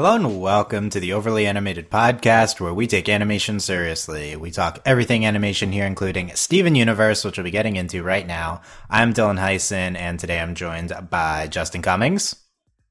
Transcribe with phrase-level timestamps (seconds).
[0.00, 4.34] Hello and welcome to the Overly Animated Podcast, where we take animation seriously.
[4.34, 8.62] We talk everything animation here, including Steven Universe, which we'll be getting into right now.
[8.88, 12.34] I'm Dylan Heisen, and today I'm joined by Justin Cummings,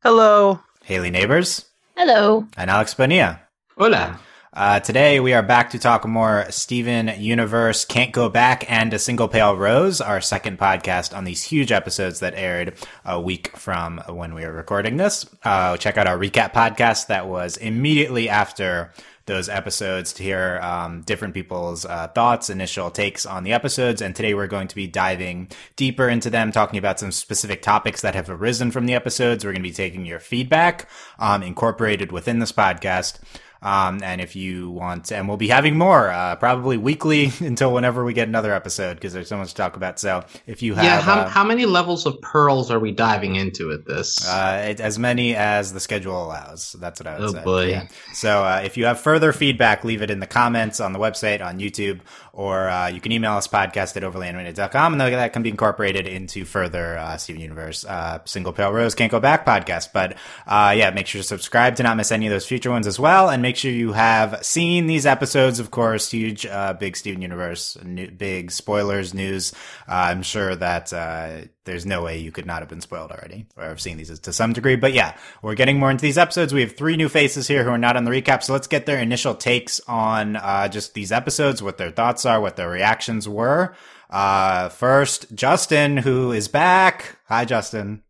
[0.04, 0.60] Hello.
[0.84, 1.66] Haley Neighbors,
[1.98, 2.46] Hello.
[2.56, 3.42] and Alex Bonilla.
[3.76, 4.20] Hola.
[4.52, 8.98] Uh, today we are back to talk more Steven Universe, Can't Go Back, and A
[8.98, 12.74] Single Pale Rose, our second podcast on these huge episodes that aired
[13.06, 15.28] a week from when we were recording this.
[15.44, 18.92] Uh, check out our recap podcast that was immediately after
[19.28, 24.02] those episodes to hear um, different people's uh, thoughts, initial takes on the episodes.
[24.02, 28.02] And today we're going to be diving deeper into them, talking about some specific topics
[28.02, 29.46] that have arisen from the episodes.
[29.46, 33.20] We're going to be taking your feedback um, incorporated within this podcast.
[33.62, 38.04] Um, and if you want, and we'll be having more, uh, probably weekly until whenever
[38.06, 40.00] we get another episode because there's so much to talk about.
[40.00, 43.36] So if you have, yeah, how, uh, how many levels of pearls are we diving
[43.36, 44.26] into with this?
[44.28, 46.72] uh, it, as many as the schedule allows.
[46.80, 47.44] That's what I would Oh, say.
[47.44, 47.66] boy.
[47.70, 47.88] Yeah.
[48.14, 51.46] So uh, if you have further feedback, leave it in the comments on the website,
[51.46, 52.00] on YouTube,
[52.32, 56.46] or uh, you can email us podcast at overlyanimated.com and that can be incorporated into
[56.46, 59.90] further uh, Steven Universe uh, Single Pale Rose Can't Go Back podcast.
[59.94, 60.16] But
[60.48, 62.98] uh, yeah, make sure to subscribe to not miss any of those future ones as
[63.00, 63.30] well.
[63.30, 67.78] And make sure you have seen these episodes, of course, huge, uh, big Steven Universe,
[67.84, 69.54] new, big spoilers, news.
[69.88, 73.46] Uh, I'm sure that uh, there's no way you could not have been spoiled already
[73.56, 74.76] or have seen these to some degree.
[74.76, 76.54] But yeah, we're getting more into these episodes.
[76.54, 78.44] We have three new faces here who are not on the recap.
[78.44, 82.42] So let's get their initial takes on uh, just these episodes, what their thoughts are,
[82.42, 83.76] what their reactions were.
[84.10, 87.20] Uh, first, Justin, who is back.
[87.28, 88.04] Hi, Justin.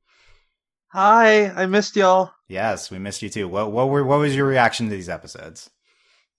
[0.91, 2.31] Hi, I missed y'all.
[2.47, 3.47] Yes, we missed you too.
[3.47, 5.69] What what were what was your reaction to these episodes?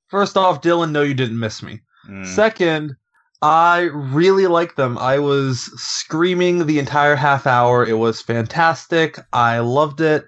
[0.08, 1.80] First off, Dylan, no, you didn't miss me.
[2.08, 2.26] Mm.
[2.26, 2.96] Second,
[3.42, 4.98] I really liked them.
[4.98, 7.86] I was screaming the entire half hour.
[7.86, 9.18] It was fantastic.
[9.32, 10.24] I loved it.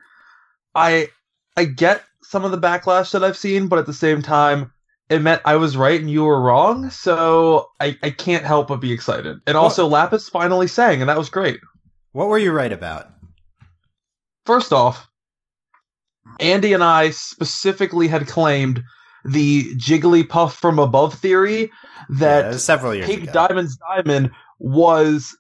[0.75, 1.09] I
[1.57, 4.73] I get some of the backlash that I've seen, but at the same time,
[5.11, 6.91] it meant I was right and you were wrong.
[6.91, 9.41] So I, I can't help but be excited.
[9.49, 11.59] And also, Lapis finally sang, and that was great.
[12.13, 13.09] What were you right about?
[14.47, 15.09] First off,
[16.41, 18.83] Andy and I specifically had claimed
[19.25, 21.71] the Jigglypuff from above theory
[22.11, 23.33] that it was several years Pink ago.
[23.33, 25.37] Diamond's diamond was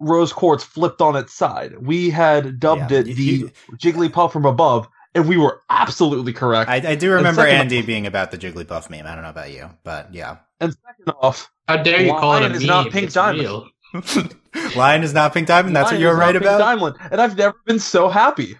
[0.00, 1.78] rose quartz flipped on its side.
[1.80, 6.32] We had dubbed Yeah, it you- the you- Jigglypuff from above, and we were absolutely
[6.32, 6.70] correct.
[6.70, 9.06] I, I do remember second- Andy being about the Jigglypuff meme.
[9.06, 10.36] I don't know about you, but yeah.
[10.60, 12.66] and second off, How dare you call it a meme?
[12.66, 13.40] not Pink it's Diamond.
[13.40, 13.68] real.
[14.76, 15.74] Lion is not Pink Diamond.
[15.76, 16.58] That's what you're is not right Pink about.
[16.58, 18.58] Diamond, and I've never been so happy.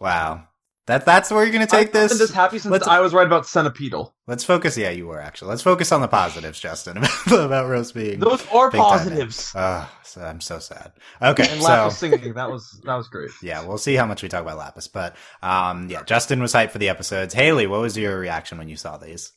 [0.00, 0.44] Wow.
[0.86, 2.12] That that's where you're gonna take I've this.
[2.12, 4.12] been this happy since Let's- I was right about Centipeetle.
[4.28, 4.78] Let's focus.
[4.78, 5.48] Yeah, you were actually.
[5.48, 8.20] Let's focus on the positives, Justin, about Rose being.
[8.20, 9.52] Those are Pink positives.
[9.56, 10.92] Ah, so I'm so sad.
[11.20, 13.30] Okay, And so Lapis singing, that was that was great.
[13.42, 16.70] yeah, we'll see how much we talk about Lapis, but um, yeah, Justin was hyped
[16.70, 17.34] for the episodes.
[17.34, 19.32] Haley, what was your reaction when you saw these?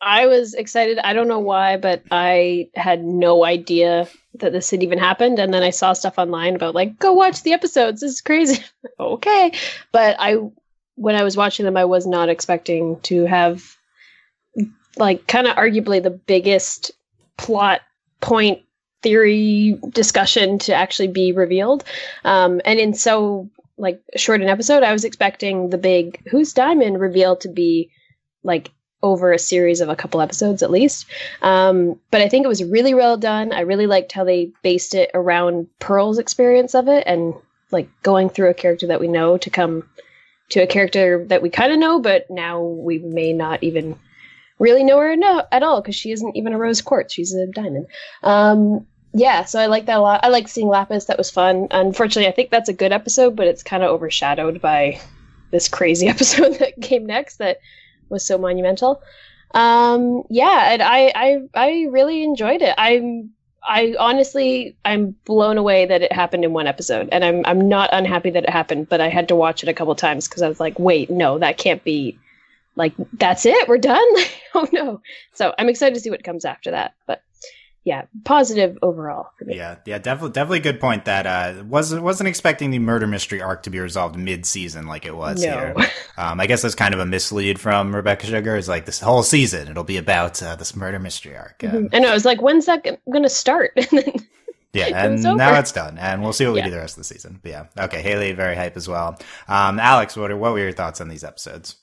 [0.00, 0.98] I was excited.
[0.98, 5.38] I don't know why, but I had no idea that this had even happened.
[5.38, 8.00] And then I saw stuff online about like, go watch the episodes.
[8.00, 8.62] This is crazy.
[9.00, 9.52] okay.
[9.92, 10.36] But I,
[10.94, 13.76] when I was watching them, I was not expecting to have
[14.96, 16.92] like kind of arguably the biggest
[17.36, 17.80] plot
[18.20, 18.62] point
[19.02, 21.84] theory discussion to actually be revealed.
[22.24, 23.48] Um, and in so
[23.78, 27.90] like short an episode, I was expecting the big who's diamond reveal to be
[28.42, 28.70] like
[29.02, 31.06] over a series of a couple episodes at least.
[31.42, 33.52] Um, but I think it was really well done.
[33.52, 37.34] I really liked how they based it around Pearl's experience of it and
[37.70, 39.88] like going through a character that we know to come
[40.50, 43.96] to a character that we kind of know, but now we may not even
[44.58, 47.14] really know her no- at all because she isn't even a rose quartz.
[47.14, 47.86] She's a diamond.
[48.22, 50.20] Um, yeah, so I like that a lot.
[50.22, 51.06] I like seeing Lapis.
[51.06, 51.68] That was fun.
[51.70, 55.00] Unfortunately, I think that's a good episode, but it's kind of overshadowed by
[55.50, 57.58] this crazy episode that came next that
[58.10, 59.02] was so monumental.
[59.52, 62.74] Um, yeah, and I, I, I really enjoyed it.
[62.78, 63.30] I'm,
[63.62, 67.90] I honestly, I'm blown away that it happened in one episode, and I'm, I'm not
[67.92, 68.88] unhappy that it happened.
[68.88, 71.38] But I had to watch it a couple times because I was like, wait, no,
[71.38, 72.18] that can't be.
[72.76, 74.06] Like that's it, we're done.
[74.54, 75.02] oh no!
[75.34, 76.94] So I'm excited to see what comes after that.
[77.04, 77.20] But
[77.84, 79.56] yeah, positive overall for me.
[79.56, 81.06] Yeah, yeah, definitely, definitely good point.
[81.06, 85.06] That uh, wasn't wasn't expecting the murder mystery arc to be resolved mid season like
[85.06, 85.50] it was No.
[85.52, 85.74] here.
[86.18, 88.56] Um, I guess that's kind of a mislead from Rebecca Sugar.
[88.56, 91.64] Is like this whole season it'll be about uh, this murder mystery arc.
[91.64, 92.10] Uh, I know.
[92.10, 93.72] I was like, when's that g- going to start?
[94.72, 96.66] And then Yeah, and was now it's done, and we'll see what we Yeah.
[96.66, 97.40] do the rest of the season.
[97.42, 99.18] But yeah, okay, Haley, very hype as well.
[99.48, 101.74] Um, Alex, what are, what were your thoughts on these episodes?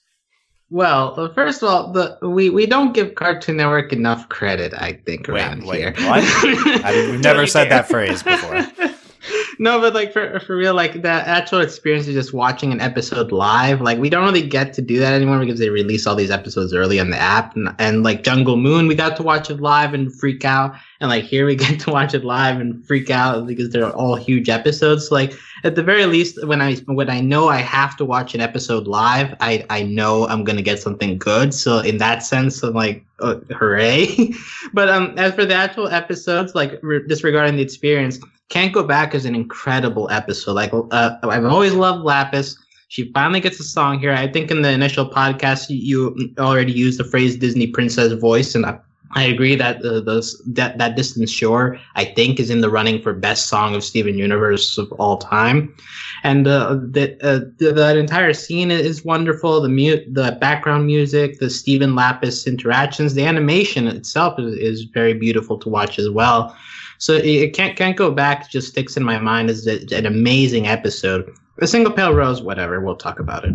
[0.69, 5.27] Well, first of all, the we, we don't give Cartoon Network enough credit, I think,
[5.27, 5.91] Wait, around wait, here.
[6.09, 6.23] what?
[6.83, 8.65] I mean, we've never said that phrase before.
[9.59, 13.31] no, but like for for real, like the actual experience of just watching an episode
[13.31, 16.31] live, like we don't really get to do that anymore because they release all these
[16.31, 19.59] episodes early on the app, and, and like Jungle Moon, we got to watch it
[19.59, 23.09] live and freak out, and like here we get to watch it live and freak
[23.09, 25.11] out because they're all huge episodes.
[25.11, 25.33] Like
[25.63, 28.87] at the very least, when I when I know I have to watch an episode
[28.87, 31.53] live, I I know I'm gonna get something good.
[31.53, 34.33] So in that sense, I'm like, uh, hooray!
[34.73, 39.13] but um, as for the actual episodes, like re- disregarding the experience, can't go back
[39.13, 40.53] is an incredible episode.
[40.53, 42.57] Like uh, I've always loved Lapis.
[42.89, 44.13] She finally gets a song here.
[44.13, 48.65] I think in the initial podcast you, already used the phrase Disney princess voice, and
[48.65, 48.79] I,
[49.11, 53.01] I agree that uh, those that that Distant Shore I think is in the running
[53.01, 55.75] for best song of Steven Universe of all time,
[56.23, 59.59] and uh, the, uh, the that entire scene is wonderful.
[59.59, 65.13] The mute, the background music, the Steven Lapis interactions, the animation itself is, is very
[65.13, 66.55] beautiful to watch as well.
[66.99, 68.49] So it can't can't go back.
[68.49, 71.31] Just sticks in my mind as a, an amazing episode.
[71.59, 72.79] A single pale rose, whatever.
[72.81, 73.53] We'll talk about it.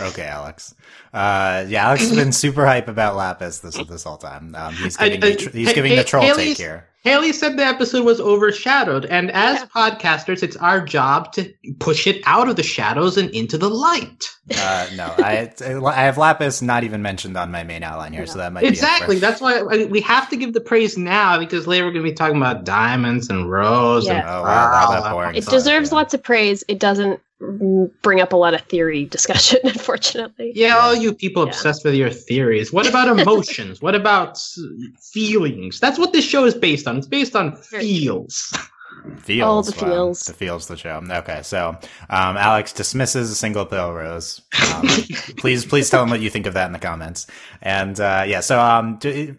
[0.00, 0.74] Okay, Alex.
[1.12, 4.54] Uh, yeah, Alex has been super hype about Lapis this this whole time.
[4.54, 6.86] Um, he's giving, I- I- the, tr- he's giving Ha- the troll Haley's- take here.
[7.02, 9.66] Haley said the episode was overshadowed, and as Yeah.
[9.74, 14.28] podcasters, it's our job to push it out of the shadows and into the light.
[14.54, 15.50] Uh, no, I
[15.86, 19.16] I have Lapis not even mentioned on my main outline here, so that might Exactly.
[19.18, 21.92] Be up That's why I- we have to give the praise now because later we're
[21.92, 24.20] going to be talking about diamonds and rose Yeah.
[24.20, 25.36] and oh wow, wow, that boring.
[25.36, 25.96] It stuff, deserves yeah.
[25.96, 26.64] lots of praise.
[26.68, 27.20] It doesn't
[28.02, 30.52] bring up a lot of theory discussion, unfortunately.
[30.54, 31.48] Yeah, all you people Yeah.
[31.50, 32.72] obsessed with your theories.
[32.72, 33.80] What about emotions?
[33.80, 34.38] what about
[35.00, 35.80] feelings?
[35.80, 36.98] That's what this show is based on.
[36.98, 38.52] It's based on feels.
[39.18, 39.46] Feels.
[39.46, 39.92] All the wow.
[39.92, 40.20] feels.
[40.22, 41.02] The feels the show.
[41.10, 44.40] Okay, so um, Alex dismisses a single pale rose.
[44.74, 44.86] Um,
[45.38, 47.26] please, please tell him what you think of that in the comments.
[47.62, 49.34] And uh, yeah, so um, d-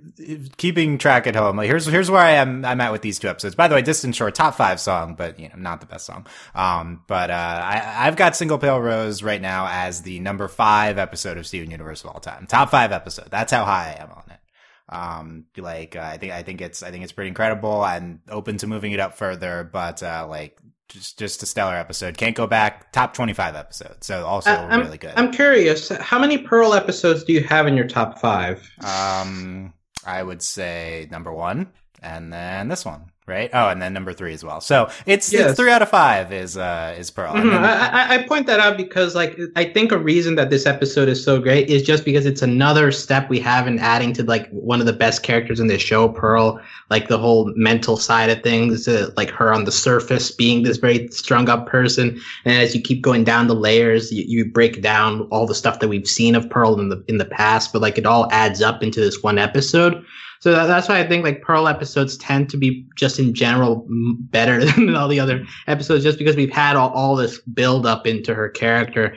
[0.58, 1.58] keeping track at home.
[1.58, 2.66] Like, here's here's where I am.
[2.66, 3.56] I'm at with these two episodes.
[3.56, 6.28] By the way, Distant Shore top five song, but you know not the best song.
[6.56, 10.98] Um, but uh, I, I've got Single Pale Rose right now as the number five
[10.98, 12.48] episode of Steven Universe of all time.
[12.48, 13.30] Top five episode.
[13.30, 14.41] That's how high I am on it.
[14.90, 17.82] Um, like uh, I think I think it's I think it's pretty incredible.
[17.82, 20.58] I'm open to moving it up further, but uh, like
[20.90, 22.18] just just a stellar episode.
[22.18, 22.92] Can't go back.
[22.92, 24.04] Top 25 episode.
[24.04, 25.14] So also Uh, really good.
[25.16, 28.70] I'm curious, how many Pearl episodes do you have in your top five?
[28.84, 29.74] um,
[30.06, 33.50] I would say number one, and then this one, right?
[33.54, 34.62] Oh, and then number three as well.
[34.62, 35.52] So it's Yes.
[35.52, 37.34] it's three out of five is uh is Pearl.
[37.34, 37.50] Mhm.
[37.50, 40.66] then- I, I, I point that out because, like, I think a reason that this
[40.66, 44.24] episode is so great is just because it's another step we have in adding to
[44.24, 46.60] like one of the best characters in this show, Pearl.
[46.90, 50.76] Like the whole mental side of things, uh, like her on the surface being this
[50.78, 54.82] very strung up person, and as you keep going down the layers, you, you break
[54.82, 57.82] down all the stuff that we've seen of Pearl in the in the past, but
[57.82, 60.04] like it all adds up into this one episode.
[60.42, 63.86] So that, that's why I think like Pearl episodes tend to be just in general
[63.88, 68.08] better than all the other episodes, just because we've had all, all this build up
[68.08, 69.16] into her character,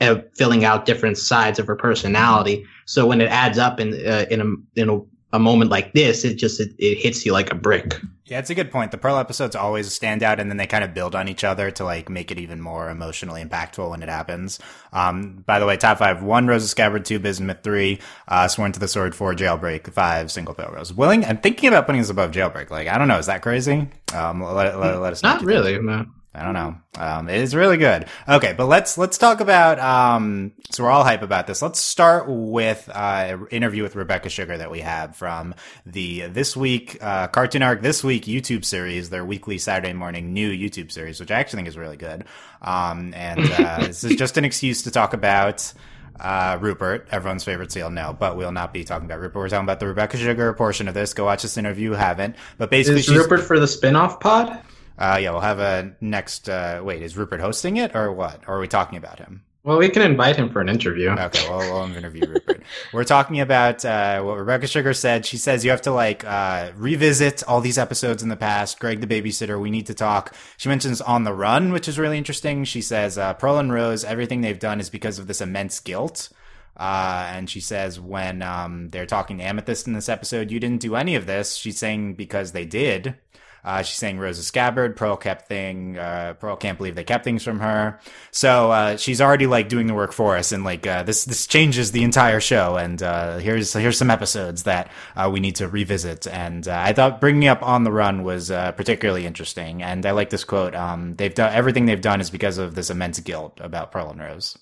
[0.00, 2.64] uh, filling out different sides of her personality.
[2.84, 5.00] So when it adds up in uh, in a in a,
[5.36, 7.98] a moment like this, it just it, it hits you like a brick.
[8.26, 8.90] Yeah, it's a good point.
[8.90, 11.70] The Pearl episodes always stand out, and then they kind of build on each other
[11.72, 14.58] to like make it even more emotionally impactful when it happens.
[14.94, 18.80] Um, by the way, top five: one, Rose's Scabbard; two, Bismuth; three, uh, Sworn to
[18.80, 20.92] the Sword; four, Jailbreak; five, Single Pale Rose.
[20.92, 22.70] Willing, I'm thinking about putting this above Jailbreak.
[22.70, 23.88] Like, I don't know, is that crazy?
[24.14, 25.22] Um, let, let, let us.
[25.22, 26.06] Not really, no.
[26.36, 26.76] I don't know.
[26.98, 28.06] Um, it is really good.
[28.28, 29.78] Okay, but let's let's talk about.
[29.78, 31.62] Um, so we're all hype about this.
[31.62, 35.54] Let's start with uh, interview with Rebecca Sugar that we have from
[35.86, 40.50] the this week uh, Cartoon Arc this week YouTube series, their weekly Saturday morning new
[40.50, 42.24] YouTube series, which I actually think is really good.
[42.60, 45.72] Um, and uh, this is just an excuse to talk about.
[46.18, 49.34] Uh, Rupert, everyone's favorite seal, no, but we'll not be talking about Rupert.
[49.34, 51.12] We're talking about the Rebecca Sugar portion of this.
[51.12, 51.90] Go watch this interview.
[51.90, 54.60] You haven't, but basically, Is she's, Rupert for the spin-off pod?
[54.98, 56.48] Uh, yeah, we'll have a next.
[56.48, 58.42] Uh, wait, is Rupert hosting it or what?
[58.46, 59.44] Or are we talking about him?
[59.64, 61.08] Well, we can invite him for an interview.
[61.08, 62.62] Okay, well, we'll interview Rupert.
[62.92, 65.24] We're talking about uh, what Rebecca Sugar said.
[65.24, 68.78] She says you have to like uh, revisit all these episodes in the past.
[68.78, 70.34] Greg the babysitter, we need to talk.
[70.58, 72.64] She mentions On the Run, which is really interesting.
[72.64, 76.28] She says uh, Pearl and Rose, everything they've done is because of this immense guilt.
[76.76, 80.82] Uh, and she says when um, they're talking to Amethyst in this episode, you didn't
[80.82, 81.56] do any of this.
[81.56, 83.16] She's saying because they did.
[83.64, 87.42] Uh, she's saying Rose's Scabbard, Pearl kept thing, uh, Pearl can't believe they kept things
[87.42, 87.98] from her.
[88.30, 91.46] So, uh, she's already like doing the work for us and like, uh, this, this
[91.46, 92.76] changes the entire show.
[92.76, 96.26] And, uh, here's, here's some episodes that, uh, we need to revisit.
[96.26, 99.82] And, I thought bringing up On the Run was, particularly interesting.
[99.82, 100.74] And I like this quote.
[100.74, 104.20] Um, they've done, everything they've done is because of this immense guilt about Pearl and
[104.20, 104.58] Rose.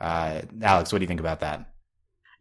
[0.00, 1.66] Alex, what do you think about that?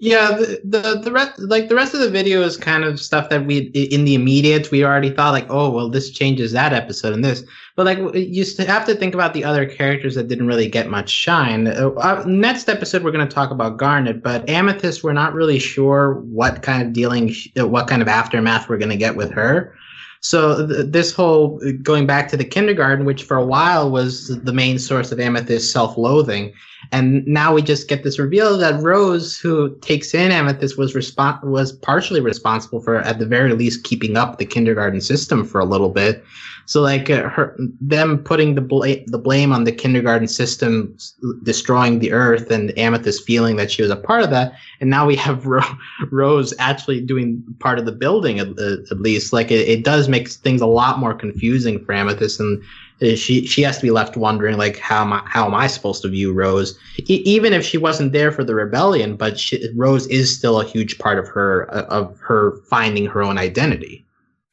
[0.01, 3.27] Yeah, the, the the rest like the rest of the video is kind of stuff
[3.29, 7.11] that we in the immediate we already thought like oh well this changes that episode
[7.11, 7.43] and this
[7.75, 11.09] but like you have to think about the other characters that didn't really get much
[11.09, 11.67] shine.
[11.67, 15.59] Uh, uh next episode we're going to talk about Garnet, but Amethyst we're not really
[15.59, 19.31] sure what kind of dealing uh, what kind of aftermath we're going to get with
[19.31, 19.75] her.
[20.21, 24.39] So th- this whole uh, going back to the kindergarten, which for a while was
[24.43, 26.53] the main source of Amethyst self-loathing,
[26.91, 31.43] and now we just get this reveal that Rose, who takes in Amethyst, was respon-
[31.43, 35.65] was partially responsible for, at the very least, keeping up the kindergarten system for a
[35.65, 36.23] little bit.
[36.69, 40.95] So like uh, her, them putting the bl- the blame on the kindergarten system
[41.41, 45.07] destroying the earth and Amethyst feeling that she was a part of that, and now
[45.07, 45.77] we have Ro-
[46.11, 49.33] Rose actually doing part of the building at, at least.
[49.33, 52.61] Like it, it, does make things a lot more confusing for Amethyst, and
[53.01, 55.65] uh, she she has to be left wondering like how am I how am I
[55.65, 59.67] supposed to view Rose, e- even if she wasn't there for the rebellion, but she,
[59.75, 64.05] Rose is still a huge part of her of her finding her own identity.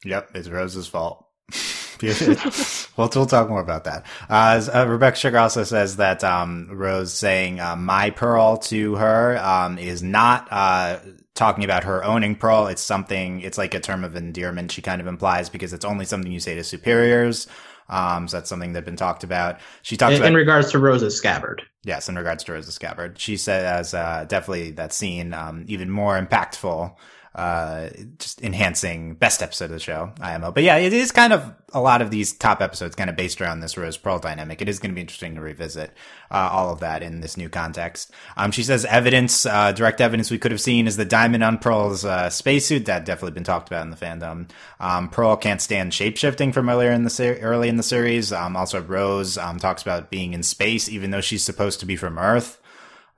[0.03, 1.23] Yep, it's Rose's fault.
[2.97, 4.05] we'll, we'll talk more about that.
[4.29, 9.37] Uh, uh, Rebecca Sugar also says that um, Rose saying uh, "my pearl" to her
[9.37, 10.99] um, is not uh,
[11.33, 12.67] talking about her owning pearl.
[12.67, 13.41] It's something.
[13.41, 14.71] It's like a term of endearment.
[14.71, 17.47] She kind of implies because it's only something you say to superiors.
[17.89, 19.59] Um, so that's something that's been talked about.
[19.81, 21.63] She talks in, about in regards to Rose's scabbard.
[21.83, 26.19] Yes, in regards to Rose's scabbard, she says uh, definitely that scene um, even more
[26.19, 26.93] impactful
[27.37, 30.51] uh, just enhancing best episode of the show, IMO.
[30.51, 33.39] But yeah, it is kind of a lot of these top episodes kind of based
[33.39, 34.59] around this Rose Pearl dynamic.
[34.59, 35.91] It is going to be interesting to revisit
[36.31, 38.11] uh, all of that in this new context.
[38.37, 41.59] Um, she says evidence, uh, direct evidence we could have seen is the diamond on
[41.59, 42.85] Pearl's uh, spacesuit.
[42.85, 44.49] That definitely been talked about in the fandom.
[44.79, 48.33] Um, Pearl can't stand shapeshifting from earlier in the ser- early in the series.
[48.33, 51.95] Um, also Rose um, talks about being in space even though she's supposed to be
[51.95, 52.59] from Earth.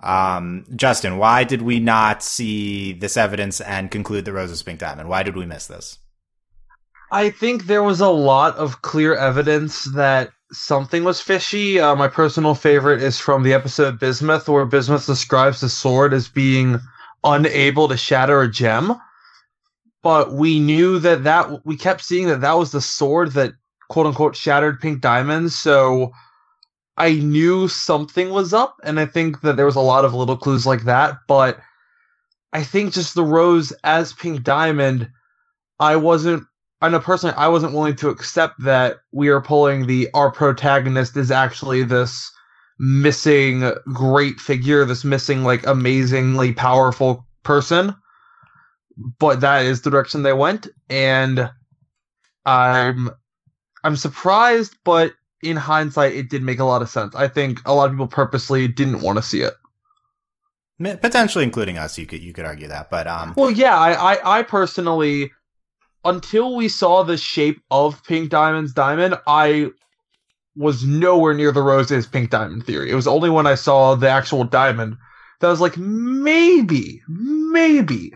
[0.01, 4.79] Um, Justin, why did we not see this evidence and conclude that Rose is Pink
[4.79, 5.09] Diamond?
[5.09, 5.99] Why did we miss this?
[7.11, 11.79] I think there was a lot of clear evidence that something was fishy.
[11.79, 16.29] Uh, my personal favorite is from the episode Bismuth, where Bismuth describes the sword as
[16.29, 16.79] being
[17.23, 18.95] unable to shatter a gem.
[20.01, 23.53] But we knew that that we kept seeing that that was the sword that
[23.89, 25.51] quote unquote shattered Pink Diamond.
[25.51, 26.13] So
[26.99, 30.35] I knew something was up, and I think that there was a lot of little
[30.35, 31.15] clues like that.
[31.27, 31.57] But
[32.51, 35.09] I think just the rose as Pink Diamond,
[35.79, 36.43] I wasn't.
[36.81, 41.17] I know personally, I wasn't willing to accept that we are pulling the our protagonist
[41.17, 42.31] is actually this
[42.79, 47.95] missing great figure, this missing like amazingly powerful person.
[49.19, 51.49] But that is the direction they went, and
[52.45, 53.09] I'm
[53.85, 57.15] I'm surprised, but in hindsight, it did make a lot of sense.
[57.15, 59.53] I think a lot of people purposely didn't want to see it.
[60.79, 63.33] Potentially, including us, you could you could argue that, but um.
[63.35, 65.31] Well, yeah, I, I, I personally,
[66.05, 69.71] until we saw the shape of Pink Diamond's diamond, I
[70.55, 72.91] was nowhere near the roses Pink Diamond theory.
[72.91, 74.97] It was only when I saw the actual diamond
[75.39, 78.13] that I was like, maybe, maybe.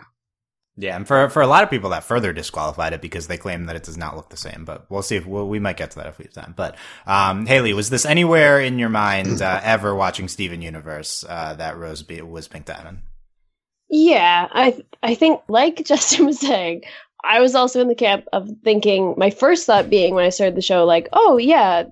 [0.75, 3.67] Yeah, and for for a lot of people, that further disqualified it because they claim
[3.67, 4.65] that it does not look the same.
[4.65, 6.53] But we'll see if we'll, we might get to that if we have time.
[6.57, 11.53] But um, Haley, was this anywhere in your mind uh, ever watching Steven Universe uh,
[11.55, 12.99] that Rose B- was Pink Diamond?
[13.87, 16.81] Yeah, I I think like Justin was saying,
[17.23, 19.13] I was also in the camp of thinking.
[19.15, 21.83] My first thought being when I started the show, like, oh yeah,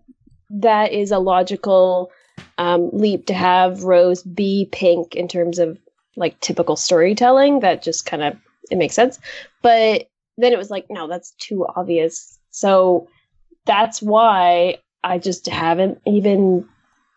[0.49, 2.11] that is a logical
[2.57, 5.77] um, leap to have Rose be pink in terms of
[6.15, 7.59] like typical storytelling.
[7.59, 8.37] That just kind of
[8.71, 9.19] it makes sense.
[9.61, 12.39] But then it was like, no, that's too obvious.
[12.49, 13.07] So
[13.65, 16.67] that's why I just haven't even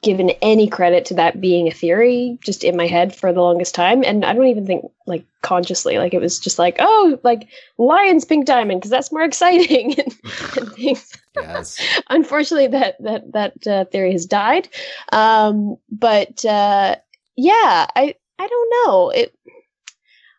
[0.04, 3.75] given any credit to that being a theory just in my head for the longest
[3.75, 7.49] time and i don't even think like consciously like it was just like oh like
[7.78, 10.14] lions pink diamond because that's more exciting and,
[10.58, 11.80] and things yes.
[12.11, 14.68] unfortunately that that that uh, theory has died
[15.12, 16.94] um but uh
[17.37, 19.34] yeah i i don't know it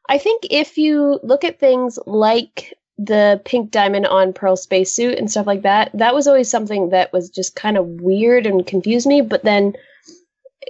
[0.09, 5.29] I think if you look at things like the pink diamond on Pearl spacesuit and
[5.29, 9.07] stuff like that, that was always something that was just kind of weird and confused
[9.07, 9.21] me.
[9.21, 9.73] But then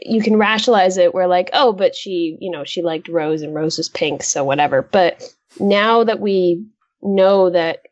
[0.01, 3.53] you can rationalize it where, like, oh, but she, you know, she liked Rose and
[3.53, 4.81] Rose was pink, so whatever.
[4.81, 5.23] But
[5.59, 6.65] now that we
[7.01, 7.83] know that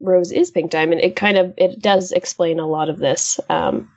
[0.00, 3.38] Rose is pink diamond, it kind of it does explain a lot of this.
[3.48, 3.90] Um,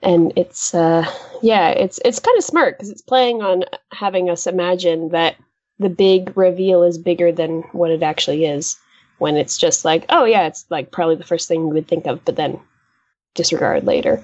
[0.00, 1.04] and it's uh
[1.42, 5.34] yeah it's it's kind of smart because it's playing on having us imagine that
[5.78, 8.78] the big reveal is bigger than what it actually is
[9.18, 12.06] when it's just like oh yeah it's like probably the first thing you would think
[12.06, 12.58] of but then
[13.34, 14.22] disregard later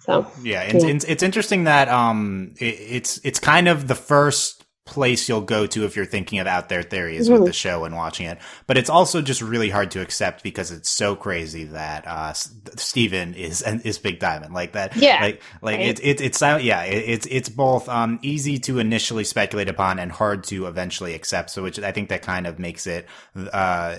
[0.00, 1.12] so yeah it's, yeah.
[1.12, 5.84] it's interesting that um it, it's it's kind of the first place you'll go to
[5.84, 8.38] if you're thinking of out there theories with the show and watching it.
[8.66, 13.34] But it's also just really hard to accept because it's so crazy that uh Steven
[13.34, 14.94] is is Pink Diamond like that.
[14.96, 15.20] Yeah.
[15.20, 15.88] Like like Right.
[15.88, 19.98] it, it it's uh, yeah, it, it's it's both um easy to initially speculate upon
[19.98, 21.50] and hard to eventually accept.
[21.50, 23.06] So which I think that kind of makes it
[23.52, 23.96] uh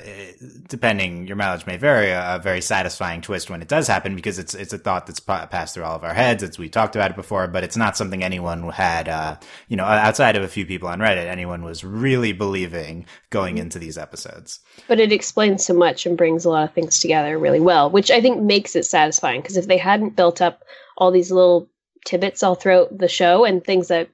[0.68, 4.54] depending your mileage may vary a, very satisfying twist when it does happen because it's
[4.56, 6.44] it's a thought that's pa- passed through all of our heads.
[6.44, 9.36] It's we talked about it before, but it's not something anyone had uh
[9.68, 13.80] you know outside of a few people on Reddit anyone was really believing going into
[13.80, 14.60] these episodes.
[14.88, 18.12] but it explains so much and brings a lot of things together really well, which
[18.12, 19.42] I think makes it satisfying.
[19.42, 20.64] Because if they hadn't built up
[20.98, 21.70] all these little
[22.06, 24.10] tidbits all throughout the show and things that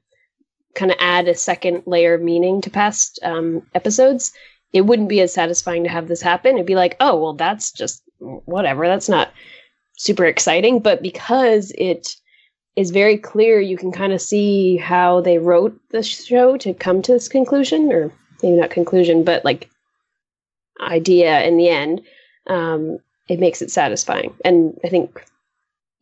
[0.75, 4.31] kind of add a second layer of meaning to past um, episodes,
[4.71, 6.55] it wouldn't be as satisfying to have this happen.
[6.55, 8.87] It'd be like, oh, well, that's just whatever.
[8.87, 9.31] That's not
[9.97, 10.79] super exciting.
[10.79, 12.15] But because it
[12.75, 17.01] is very clear, you can kind of see how they wrote the show to come
[17.01, 18.11] to this conclusion, or
[18.41, 19.69] maybe not conclusion, but like
[20.81, 22.01] idea in the end,
[22.47, 22.97] um,
[23.29, 24.33] it makes it satisfying.
[24.43, 25.23] And I think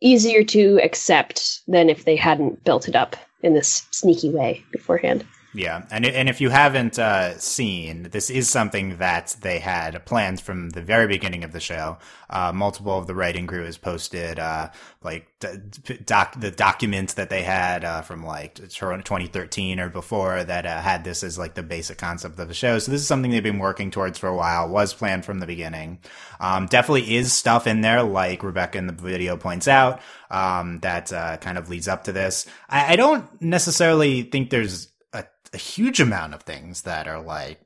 [0.00, 5.24] easier to accept than if they hadn't built it up in this sneaky way beforehand.
[5.54, 10.40] Yeah, and and if you haven't uh, seen, this is something that they had planned
[10.40, 11.98] from the very beginning of the show.
[12.30, 14.70] Uh, multiple of the writing crew has posted uh,
[15.02, 15.26] like
[16.06, 21.04] doc the documents that they had uh, from like 2013 or before that uh, had
[21.04, 22.78] this as like the basic concept of the show.
[22.78, 24.70] So this is something they've been working towards for a while.
[24.70, 25.98] Was planned from the beginning.
[26.40, 31.12] Um, definitely is stuff in there, like Rebecca in the video points out, um, that
[31.12, 32.46] uh, kind of leads up to this.
[32.70, 34.91] I, I don't necessarily think there's
[35.52, 37.60] a, huge amount of things that are like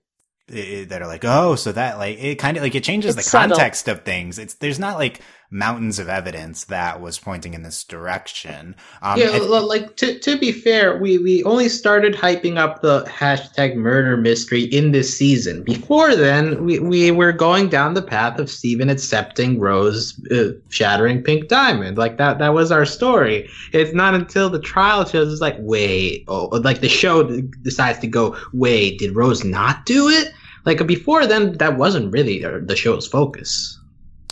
[0.49, 3.31] that are like oh so that like it kind of like it changes It's the
[3.31, 3.57] subtle.
[3.57, 7.84] context of things it's there's not like mountains of evidence that was pointing in this
[7.84, 13.02] direction um yeah, like to to be fair, we we only started hyping up the
[13.04, 15.62] hashtag murder mystery in this season.
[15.62, 21.22] Before then, we we were going down the path of Steven accepting Rose uh, shattering
[21.22, 21.98] Pink Diamond.
[21.98, 23.48] Like that that was our story.
[23.72, 27.24] It's not until the trial shows it's like wait, oh, like the show
[27.62, 30.32] decides to go wait, did Rose not do it?
[30.64, 33.78] Like before then, that wasn't really uh, the show's focus.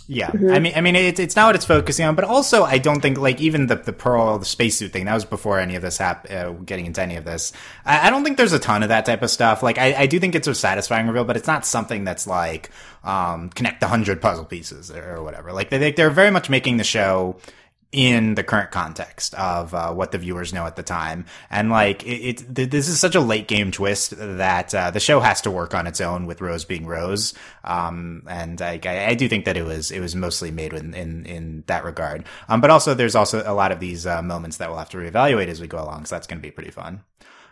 [0.06, 0.54] Yeah, Mhm.
[0.54, 3.00] I mean, I mean, it's it's not what it's focusing on, but also I don't
[3.00, 5.96] think like even the the pearl, the spacesuit thing that was before any of this
[5.96, 7.52] hap- uh, getting into any of this.
[7.86, 9.62] I, I don't think there's a ton of that type of stuff.
[9.62, 12.70] Like, I, I do think it's a satisfying reveal, but it's not something that's like
[13.02, 15.52] um connect the hundred puzzle pieces or, or whatever.
[15.52, 17.36] Like, they they're very much making the show
[17.94, 21.24] in the current context of uh, what the viewers know at the time.
[21.48, 24.98] And like it, it th- this is such a late game twist that uh, the
[24.98, 27.34] show has to work on its own with Rose being Rose.
[27.62, 31.24] Um, and I, I, do think that it was it was mostly made in in,
[31.24, 32.24] in that regard.
[32.48, 34.98] Um, but also there's also a lot of these uh, moments that we'll have to
[34.98, 36.06] reevaluate as we go along.
[36.06, 37.04] So that's going to be pretty fun.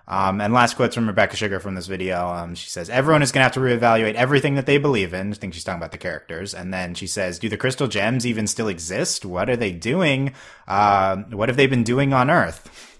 [0.08, 2.28] Um, and last quotes from Rebecca Sugar from this video.
[2.28, 5.30] Um, she says, everyone is going to have to reevaluate everything that they believe in.
[5.30, 6.54] I think she's talking about the characters.
[6.54, 9.24] And then she says, do the crystal gems even still exist?
[9.24, 10.34] What are they doing?
[10.66, 12.98] Uh, what have they been doing on Earth?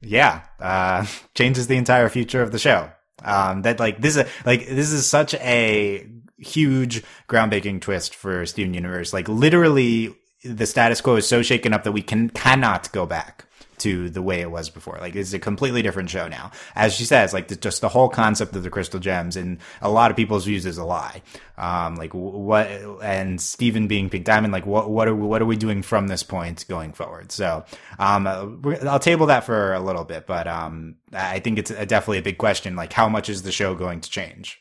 [0.00, 2.90] Yeah, uh, changes the entire future of the show.
[3.24, 6.06] Um, that like, this is, like, this is such a
[6.38, 9.12] huge groundbreaking twist for Steven Universe.
[9.12, 13.47] Like, literally, the status quo is so shaken up that we can, cannot go back
[13.80, 14.98] to the way it was before.
[15.00, 16.50] Like it's a completely different show now.
[16.74, 19.90] As she says, like the, just the whole concept of the crystal gems and a
[19.90, 21.22] lot of people's views is a lie.
[21.56, 22.66] Um, like what,
[23.02, 26.08] and Steven being Pink Diamond, like what, what are, we, what are we doing from
[26.08, 27.32] this point going forward?
[27.32, 27.64] So,
[27.98, 32.18] um, uh, I'll table that for a little bit, but, um, I think it's definitely
[32.18, 32.76] a big question.
[32.76, 34.60] Like how much is the show going to change?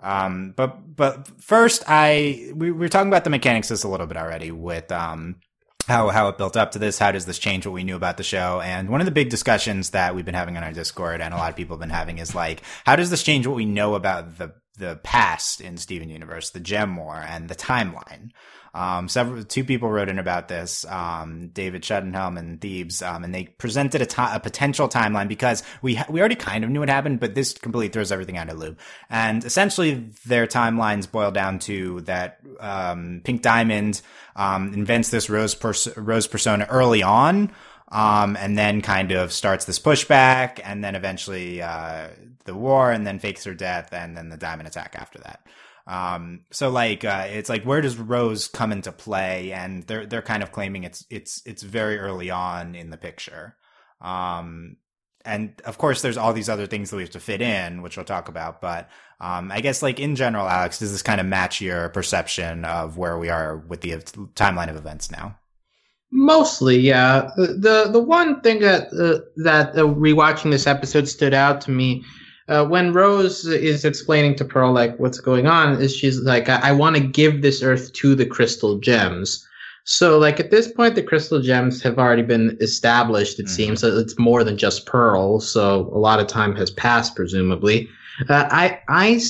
[0.00, 4.06] Um, but, but first I, we, we were talking about the mechanics just a little
[4.06, 5.36] bit already with, um,
[5.88, 6.98] how how it built up to this.
[6.98, 8.60] How does this change what we knew about the show?
[8.60, 11.36] And one of the big discussions that we've been having on our Discord and a
[11.38, 13.94] lot of people have been having is like, how does this change what we know
[13.94, 18.30] about the the past in Steven Universe, the Gem War, and the timeline?
[18.78, 23.34] Um, several two people wrote in about this, um, David Shuttenhelm and Thebes, um, and
[23.34, 26.78] they presented a ti- a potential timeline because we ha- we already kind of knew
[26.78, 28.78] what happened, but this completely throws everything out of loop.
[29.10, 34.00] And essentially, their timelines boil down to that um, Pink Diamond
[34.36, 37.50] um, invents this rose pers- rose persona early on,
[37.90, 42.10] um, and then kind of starts this pushback, and then eventually uh,
[42.44, 45.40] the war, and then fakes her death, and then the diamond attack after that.
[45.88, 49.52] Um, so like, uh, it's like, where does Rose come into play?
[49.52, 53.56] And they're, they're kind of claiming it's, it's, it's very early on in the picture.
[54.02, 54.76] Um,
[55.24, 57.96] and of course there's all these other things that we have to fit in, which
[57.96, 58.60] we'll talk about.
[58.60, 62.66] But, um, I guess like in general, Alex, does this kind of match your perception
[62.66, 63.96] of where we are with the
[64.34, 65.38] timeline of events now?
[66.10, 67.28] Mostly, yeah.
[67.36, 72.02] The the one thing that uh, that uh, rewatching this episode stood out to me
[72.48, 76.70] uh, when Rose is explaining to Pearl like what's going on is she's like I,
[76.70, 79.46] I want to give this Earth to the crystal gems.
[79.84, 83.38] So like at this point the crystal gems have already been established.
[83.38, 83.54] It mm-hmm.
[83.54, 85.40] seems so it's more than just Pearl.
[85.40, 87.88] So a lot of time has passed presumably.
[88.28, 89.20] Uh, I I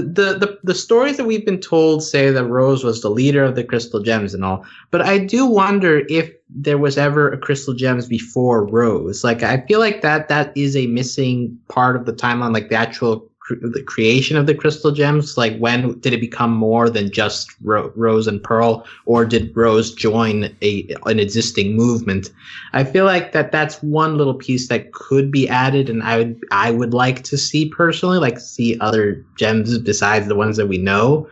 [0.00, 3.54] the, the the stories that we've been told say that Rose was the leader of
[3.54, 7.74] the Crystal Gems and all, but I do wonder if there was ever a Crystal
[7.74, 9.24] Gems before Rose.
[9.24, 12.76] Like I feel like that that is a missing part of the timeline, like the
[12.76, 15.36] actual the creation of the crystal gems?
[15.36, 19.94] Like when did it become more than just Ro- Rose and Pearl, or did Rose
[19.94, 22.30] join a an existing movement?
[22.72, 26.40] I feel like that that's one little piece that could be added, and I would
[26.50, 30.78] I would like to see personally, like see other gems besides the ones that we
[30.78, 31.28] know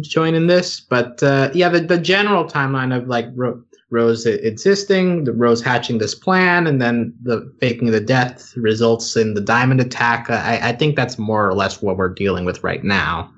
[0.00, 0.80] join in this.
[0.80, 5.98] But uh, yeah, the the general timeline of like Ro- Rose existing, the Rose hatching
[5.98, 10.30] this plan, and then the faking the death results in the diamond attack.
[10.30, 13.32] I, I think that's more or less what we're dealing with right now.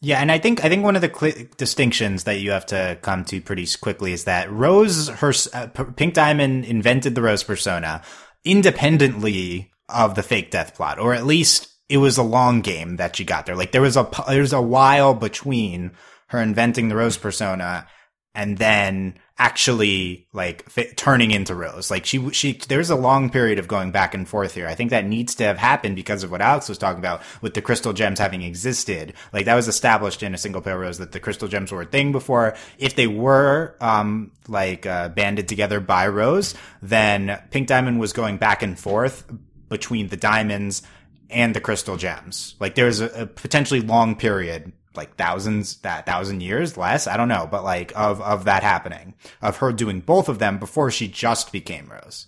[0.00, 2.98] Yeah, and I think I think one of the cl- distinctions that you have to
[3.02, 8.02] come to pretty quickly is that Rose, her uh, Pink Diamond invented the Rose persona
[8.44, 13.16] independently of the fake death plot, or at least it was a long game that
[13.16, 13.56] she got there.
[13.56, 15.92] Like there was a there was a while between
[16.28, 17.86] her inventing the Rose persona
[18.34, 21.90] and then actually like turning into Rose.
[21.90, 24.66] Like she, she, there's a long period of going back and forth here.
[24.66, 27.54] I think that needs to have happened because of what Alex was talking about with
[27.54, 29.14] the crystal gems having existed.
[29.32, 31.86] Like that was established in a single pale rose that the crystal gems were a
[31.86, 32.56] thing before.
[32.78, 38.38] If they were, um, like, uh, banded together by Rose, then Pink Diamond was going
[38.38, 39.24] back and forth
[39.68, 40.82] between the diamonds
[41.30, 42.54] and the crystal gems.
[42.58, 47.28] Like there's a, a potentially long period like thousands that thousand years less i don't
[47.28, 51.08] know but like of of that happening of her doing both of them before she
[51.08, 52.26] just became rose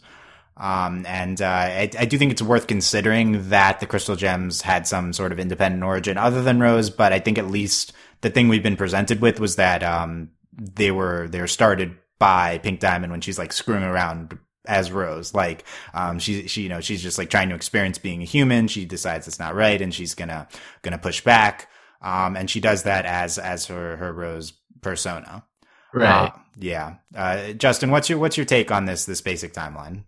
[0.56, 4.86] um, and uh, I, I, do think it's worth considering that the crystal gems had
[4.86, 8.48] some sort of independent origin other than rose but i think at least the thing
[8.48, 13.10] we've been presented with was that um, they were they were started by pink diamond
[13.10, 15.34] when she's like screwing around as Rose.
[15.34, 18.68] Like, um, she, she, you know, she's just like trying to experience being a human.
[18.68, 20.48] She decides it's not right and she's gonna,
[20.82, 21.69] gonna push back.
[22.02, 25.44] Um, and she does that as as her her Rose persona.
[25.92, 26.26] Right.
[26.26, 26.94] Uh, yeah.
[27.14, 30.04] Uh, Justin, what's your what's your take on this this basic timeline?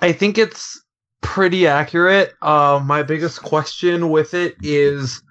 [0.00, 0.82] I think it's
[1.22, 2.34] pretty accurate.
[2.42, 5.22] Uh, my biggest question with it is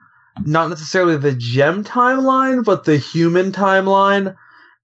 [0.44, 4.36] not necessarily the gem timeline, but the human timeline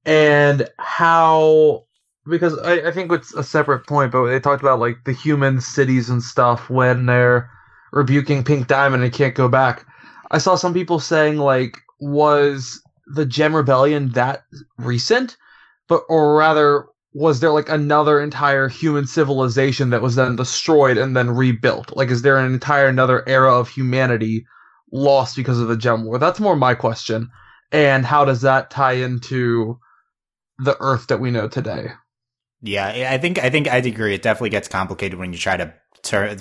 [0.05, 1.85] and how
[2.29, 5.59] because I, I think it's a separate point, but they talked about like the human
[5.59, 7.49] cities and stuff when they're
[7.91, 9.85] rebuking Pink Diamond and can't go back.
[10.31, 12.81] I saw some people saying like, was
[13.13, 14.43] the Gem Rebellion that
[14.77, 15.37] recent?
[15.87, 21.15] But or rather, was there like another entire human civilization that was then destroyed and
[21.15, 21.95] then rebuilt?
[21.95, 24.45] Like, is there an entire another era of humanity
[24.91, 26.17] lost because of the Gem War?
[26.17, 27.29] That's more my question.
[27.71, 29.79] And how does that tie into
[30.59, 31.91] the Earth that we know today?
[32.61, 34.13] Yeah, I think I think I'd agree.
[34.13, 35.73] It definitely gets complicated when you try to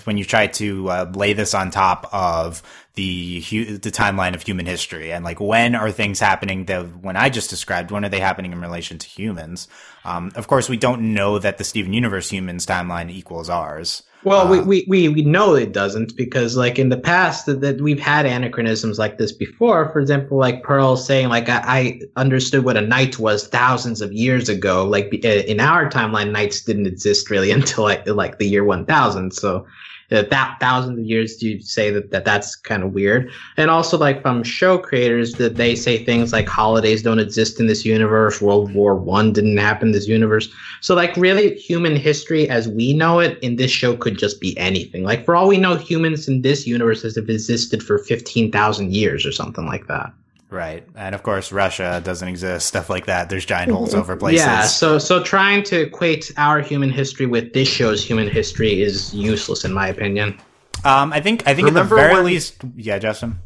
[0.05, 2.63] when you try to uh, lay this on top of
[2.95, 7.31] the the timeline of human history and like when are things happening that when I
[7.31, 9.69] just described when are they happening in relation to humans?
[10.05, 14.03] Um, of course, we don't know that the Steven Universe humans timeline equals ours.
[14.23, 17.81] Well, uh, we, we, we know it doesn't because, like in the past, that, that
[17.81, 19.89] we've had anachronisms like this before.
[19.91, 24.13] For example, like Pearl saying, like I, I, understood what a knight was thousands of
[24.13, 24.85] years ago.
[24.85, 29.33] Like in our timeline, knights didn't exist really until like like the year one thousand.
[29.33, 29.67] So
[30.11, 33.31] Uh, that thousands of years do you say that, that that's kind of weird.
[33.57, 37.67] And also like from show creators that they say things like holidays don't exist in
[37.67, 40.53] this universe world war one didn't happen in this universe.
[40.81, 44.57] So like really human history as we know it in this show could just be
[44.59, 45.05] anything.
[45.05, 49.33] Like for all we know humans in this universe have existed for 15000 years or
[49.33, 50.13] something like that
[50.51, 50.85] Right.
[50.97, 53.31] And of course Russia doesn't exist, stuff like that.
[53.31, 54.45] There's giant holes over places.
[54.45, 59.15] Yeah, so so trying to equate our human history with this show's human history is
[59.15, 60.39] useless in my opinion.
[60.85, 63.39] Um I think I think Remember at the very when, least yeah, Justin.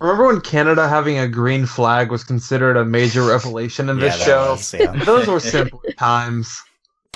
[0.00, 4.24] Remember when Canada having a green flag was considered a major revelation in this yeah,
[4.24, 4.50] show?
[4.50, 5.04] Was, yeah.
[5.04, 6.60] Those were simple times.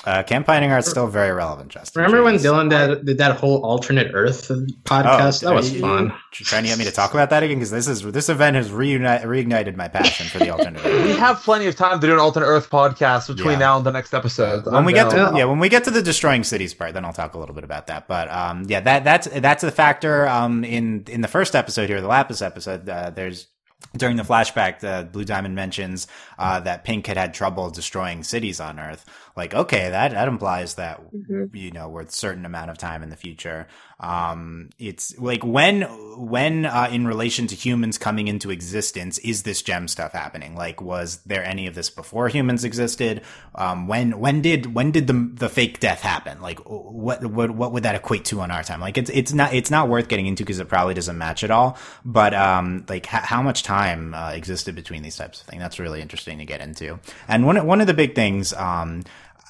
[0.07, 2.01] Uh, campaigning art's still very relevant, Justin.
[2.01, 4.47] Remember when Dylan did, did, that whole alternate Earth
[4.85, 5.43] podcast?
[5.43, 6.13] Oh, that was you, fun.
[6.31, 8.69] trying to get me to talk about that again because this is this event has
[8.69, 10.79] reuni- reignited my passion for the alternate.
[10.85, 11.03] Earth.
[11.03, 13.59] We have plenty of time to do an alternate Earth podcast between yeah.
[13.59, 14.65] now and the next episode.
[14.65, 17.03] When I'm we get to yeah, when we get to the destroying cities part, then
[17.03, 18.07] I'll talk a little bit about that.
[18.07, 20.25] But um, yeah, that that's that's a factor.
[20.25, 23.47] Um, in in the first episode here, the Lapis episode, uh, there's
[23.95, 28.59] during the flashback, the Blue Diamond mentions uh, that Pink had had trouble destroying cities
[28.59, 29.05] on Earth.
[29.37, 31.55] Like, okay, that that implies that Mhm.
[31.55, 33.67] you know we're a certain amount of time in the future.
[33.99, 35.81] Um, it's like when
[36.17, 40.55] when uh, in relation to humans coming into existence, is this gem stuff happening?
[40.55, 43.21] Like, was there any of this before humans existed?
[43.55, 46.41] Um, when when did when did the the fake death happen?
[46.41, 48.81] Like, what what what would that equate to on our time?
[48.81, 51.51] Like, it's it's not it's not worth getting into because it probably doesn't match at
[51.51, 51.77] all.
[52.05, 55.61] But um, like, h- how much time uh, existed between these types of things?
[55.61, 56.99] That's really interesting to get into.
[57.27, 59.03] And one one of the big things um,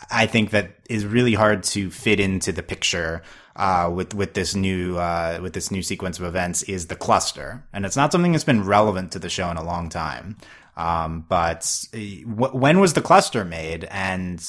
[0.10, 3.22] I think that is really hard to fit into the picture
[3.56, 7.66] uh, with with this new uh, with this new sequence of events is the cluster,
[7.74, 10.38] and it's not something that's been relevant to the show in a long time.
[10.76, 14.40] Um, but uh, wh- when was the cluster made, and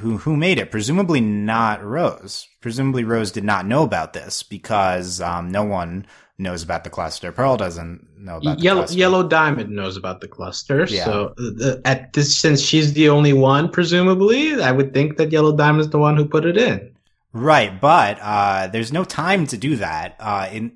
[0.00, 0.70] who who made it?
[0.70, 2.46] Presumably not Rose.
[2.60, 6.06] Presumably Rose did not know about this because um, no one
[6.38, 7.32] knows about the cluster.
[7.32, 8.98] Pearl doesn't know about the Yellow cluster.
[8.98, 11.04] Yellow Diamond knows about the cluster, Yeah.
[11.04, 15.56] so uh, at this since she's the only one, presumably, I would think that Yellow
[15.56, 16.94] Diamond is the one who put it in.
[17.32, 20.16] Right, but uh, there's no time to do that.
[20.18, 20.72] Uh, in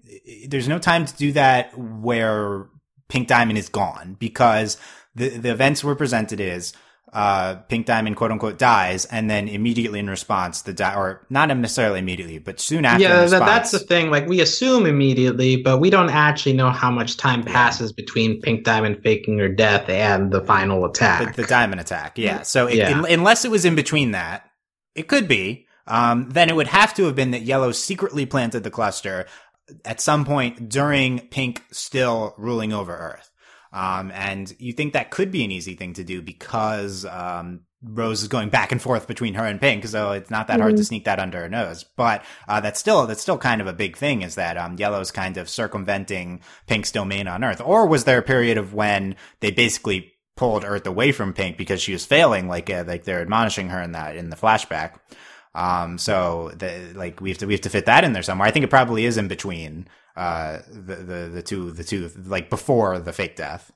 [0.49, 2.67] there's no time to do that where
[3.09, 4.77] Pink Diamond is gone because
[5.15, 6.73] the the events were presented is
[7.13, 11.49] uh, Pink Diamond quote unquote dies, and then immediately in response the di- or not
[11.55, 13.03] necessarily immediately, but soon after.
[13.03, 14.11] yeah, response, that's the thing.
[14.11, 18.65] Like we assume immediately, but we don't actually know how much time passes between Pink
[18.65, 21.37] Diamond faking her death and the final attack.
[21.37, 22.17] the, the diamond attack.
[22.17, 22.43] Yeah.
[22.43, 22.99] So it, Yeah.
[22.99, 24.49] un- unless it was in between that,
[24.95, 25.67] it could be.
[25.87, 29.27] Um, then it would have to have been that Yellow secretly planted the cluster
[29.85, 33.31] at some point during Pink still ruling over Earth.
[33.73, 38.23] Um, and you think that could be an easy thing to do because um, Rose
[38.23, 40.85] is going back and forth between her and Pink, so it's not that hard to
[40.85, 41.85] sneak that under her nose.
[41.97, 45.11] But uh, that's still that's still kind of a big thing is that um, Yellow's
[45.11, 47.63] kind of circumventing Pink's domain on Earth.
[47.65, 51.81] Or was there a period of when they basically pulled Earth away from Pink because
[51.81, 54.99] she was failing, like uh, like they're admonishing her in that in the flashback.
[55.55, 58.47] Um, so the, like we have to we have to fit that in there somewhere.
[58.47, 62.51] I think it probably is in between uh the the, the two the two like
[62.51, 63.73] before the fake death.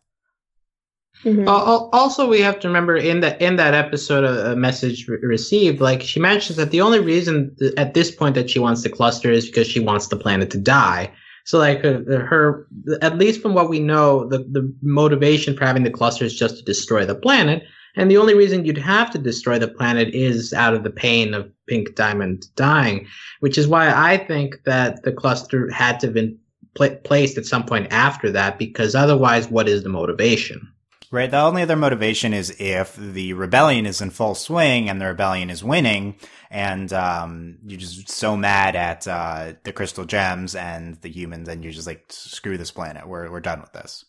[1.24, 1.46] Mhm.
[1.46, 5.08] Al- al- Also, we have to remember in that in that episode, a, a message
[5.08, 8.58] re- received, like she mentions that the only reason th- at this point that she
[8.58, 11.10] wants the cluster is because she wants the planet to die.
[11.46, 12.66] So, like uh, her,
[13.00, 16.58] at least from what we know, the the motivation for having the cluster is just
[16.58, 17.62] to destroy the planet.
[17.96, 21.34] And the only reason you'd have to destroy the planet is out of the pain
[21.34, 23.06] of Pink Diamond dying,
[23.40, 26.38] which is why I think that the cluster had to have been
[26.74, 30.70] pla placed at some point after that, because otherwise, what is the motivation?
[31.10, 31.30] Right.
[31.30, 35.50] The only other motivation is if the rebellion is in full swing and the rebellion
[35.50, 36.16] is winning,
[36.50, 41.64] and um, you're just so mad at uh, the crystal gems and the humans, and
[41.64, 43.08] you're just like, screw this planet.
[43.08, 44.04] We're we're done with this.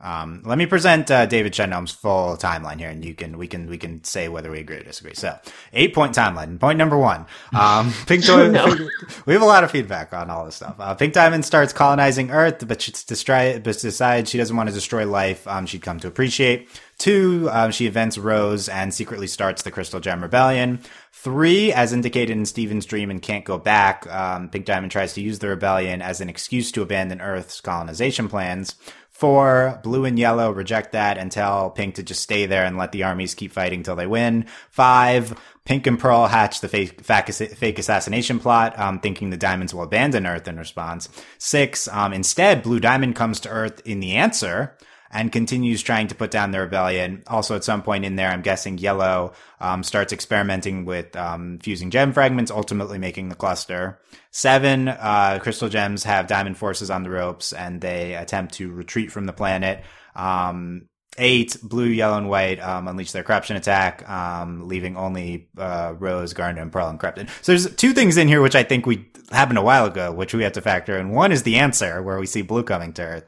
[0.00, 3.68] Um, let me present uh, David Shendom's full timeline here, and you can we can
[3.68, 5.14] we can say whether we agree or disagree.
[5.14, 5.38] So,
[5.72, 6.58] eight point timeline.
[6.58, 8.52] Point number one: um, Pink Diamond.
[8.52, 8.66] No.
[9.26, 10.76] we have a lot of feedback on all this stuff.
[10.78, 14.74] Uh, Pink Diamond starts colonizing Earth, but she destri- but decides she doesn't want to
[14.74, 15.46] destroy life.
[15.46, 16.68] Um, she'd come to appreciate.
[16.98, 20.80] Two, um, she events Rose and secretly starts the Crystal Gem Rebellion.
[21.12, 25.20] Three, as indicated in Steven's dream and can't go back, um, Pink Diamond tries to
[25.20, 28.76] use the rebellion as an excuse to abandon Earth's colonization plans.
[29.14, 32.90] Four, blue and yellow reject that and tell Pink to just stay there and let
[32.90, 34.46] the armies keep fighting till they win.
[34.70, 39.84] Five, Pink and Pearl hatch the fake, fake, assassination plot, um, thinking the diamonds will
[39.84, 41.08] abandon Earth in response.
[41.38, 44.76] Six, um, instead, Blue Diamond comes to Earth in the answer
[45.14, 47.22] and continues trying to put down the rebellion.
[47.28, 51.90] Also, at some point in there, I'm guessing Yellow um, starts experimenting with um, fusing
[51.90, 54.00] gem fragments, ultimately making the cluster.
[54.32, 59.12] Seven, uh, crystal gems have diamond forces on the ropes, and they attempt to retreat
[59.12, 59.84] from the planet.
[60.16, 65.94] Um, eight, blue, yellow, and white um, unleash their corruption attack, um, leaving only uh,
[65.96, 67.28] Rose, Garnet, and Pearl encrypted.
[67.42, 70.34] So there's two things in here which I think we happened a while ago, which
[70.34, 71.10] we have to factor in.
[71.10, 73.24] One is the answer, where we see blue coming to Earth.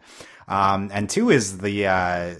[0.48, 2.35] Um, and two is the, uh,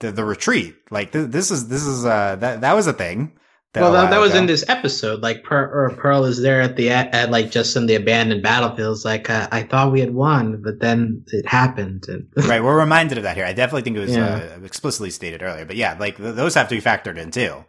[0.00, 0.74] the, the retreat.
[0.90, 3.38] Like th- this is, this is, uh, that, that was a thing.
[3.74, 4.40] well, a that, that was ago.
[4.40, 5.22] in this episode.
[5.22, 8.42] Like Pearl, or Pearl is there at the at, at like just in the abandoned
[8.42, 9.04] battlefields.
[9.04, 12.04] Like uh, I thought we had won, but then it happened.
[12.08, 12.62] And right.
[12.62, 13.46] We're reminded of that here.
[13.46, 14.56] I definitely think it was Yeah.
[14.58, 17.64] uh, explicitly stated earlier, but yeah, like th- those have to be factored in too.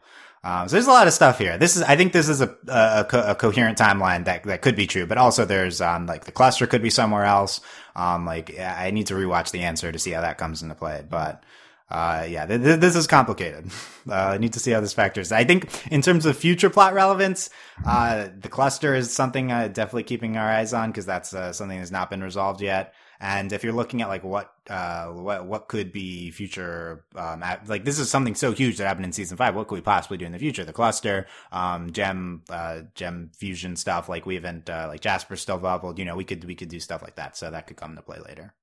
[0.45, 1.58] Um, so there's a lot of stuff here.
[1.58, 4.76] This is, I think this is a, a, co- a coherent timeline that, that could
[4.76, 7.62] be true, but also there's, um, like the cluster could be somewhere else.
[7.95, 11.03] Um, like I need to rewatch the answer to see how that comes into play,
[11.08, 11.43] but,
[11.91, 13.71] uh, yeah, th- th- this is complicated.
[14.06, 15.32] Uh, I need to see how this factors.
[15.32, 17.49] I think in terms of future plot relevance,
[17.86, 21.79] uh, the cluster is something uh, definitely keeping our eyes on because that's uh, something
[21.79, 22.93] that's not been resolved yet.
[23.24, 27.70] And if you're looking at like what uh what what could be future um at,
[27.70, 29.56] like this is something so huge that happened in season five.
[29.56, 30.66] What could we possibly do in the future?
[30.66, 34.10] The cluster, um, gem, uh, gem fusion stuff.
[34.10, 36.00] Like we haven't uh, like Jasper's still bubbled.
[36.00, 37.38] You know, we could we could do stuff like that.
[37.38, 38.54] So that could come into play later.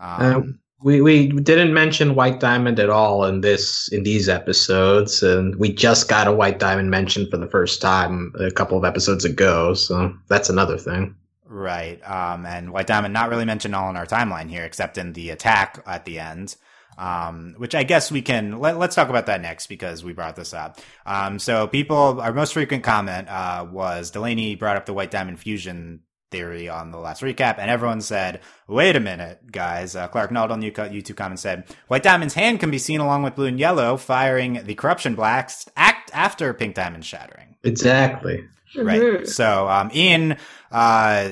[0.00, 5.22] Um, Um, we we didn't mention White Diamond at all in this in these episodes,
[5.22, 8.84] and we just got a White Diamond mention for the first time a couple of
[8.84, 9.74] episodes ago.
[9.74, 11.16] So that's another thing.
[11.54, 12.00] Right.
[12.02, 15.30] Um, and White Diamond not really mentioned all in our timeline here, except in the
[15.30, 16.56] attack at the end.
[16.98, 20.34] Um, which I guess we can let, us talk about that next because we brought
[20.34, 20.80] this up.
[21.06, 25.38] Um, so people, our most frequent comment uh, was Delaney brought up the White Diamond
[25.38, 26.00] fusion
[26.32, 30.50] theory on the last recap, and everyone said, "Wait a minute, guys!" Uh, Clark Nald
[30.50, 33.96] on YouTube comment said, "White Diamond's hand can be seen along with blue and yellow,
[33.96, 38.44] firing the corruption blast act after Pink Diamond shattering." Exactly.
[38.76, 39.00] Right.
[39.00, 39.28] Mhm.
[39.28, 40.36] So, um, in
[40.72, 41.28] uh,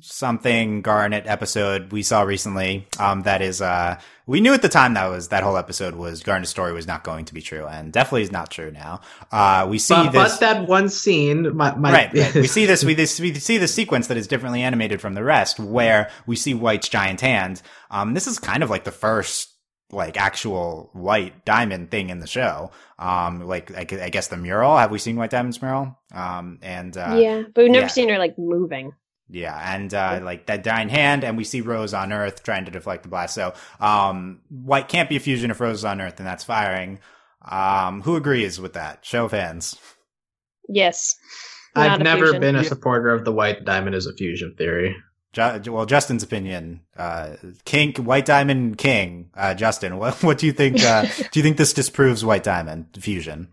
[0.00, 4.94] something Garnet episode we saw recently, um, that is, uh, we knew at the time
[4.94, 7.92] that was that whole episode was Garnet's story was not going to be true, and
[7.92, 9.00] definitely is not true now.
[9.30, 10.32] Uh, we see But, this.
[10.32, 12.34] but that one scene, my, my Right, right.
[12.34, 12.82] We see this.
[12.86, 16.34] We this we see the sequence that is differently animated from the rest, where we
[16.36, 17.62] see White's giant hand.
[17.90, 19.50] Um, this is kind of like the first
[19.92, 22.70] like actual White Diamond thing in the show.
[22.98, 24.76] Um, like I, I guess the mural.
[24.76, 25.98] Have we seen White Diamond's mural?
[26.12, 27.88] Um, and uh, yeah, but we've never yeah.
[27.88, 28.92] seen her like moving.
[29.28, 32.70] yeah, and uh, like that dying hand, and we see Rose on Earth trying to
[32.70, 33.34] deflect the blast.
[33.34, 36.98] So, um, White can't be a fusion if Rose is on Earth, and that's firing.
[37.48, 39.04] Um, who agrees with that?
[39.04, 39.78] Show of hands.
[40.68, 41.14] Yes.
[41.76, 42.40] I've never fusion.
[42.40, 44.96] been a supporter of the White Diamond as a fusion theory.
[45.36, 50.52] Ju- well, Justin's opinion, uh, King, White Diamond King, uh, Justin, what, what do you
[50.52, 53.48] think, uh, do you think this disproves White Diamond fusion?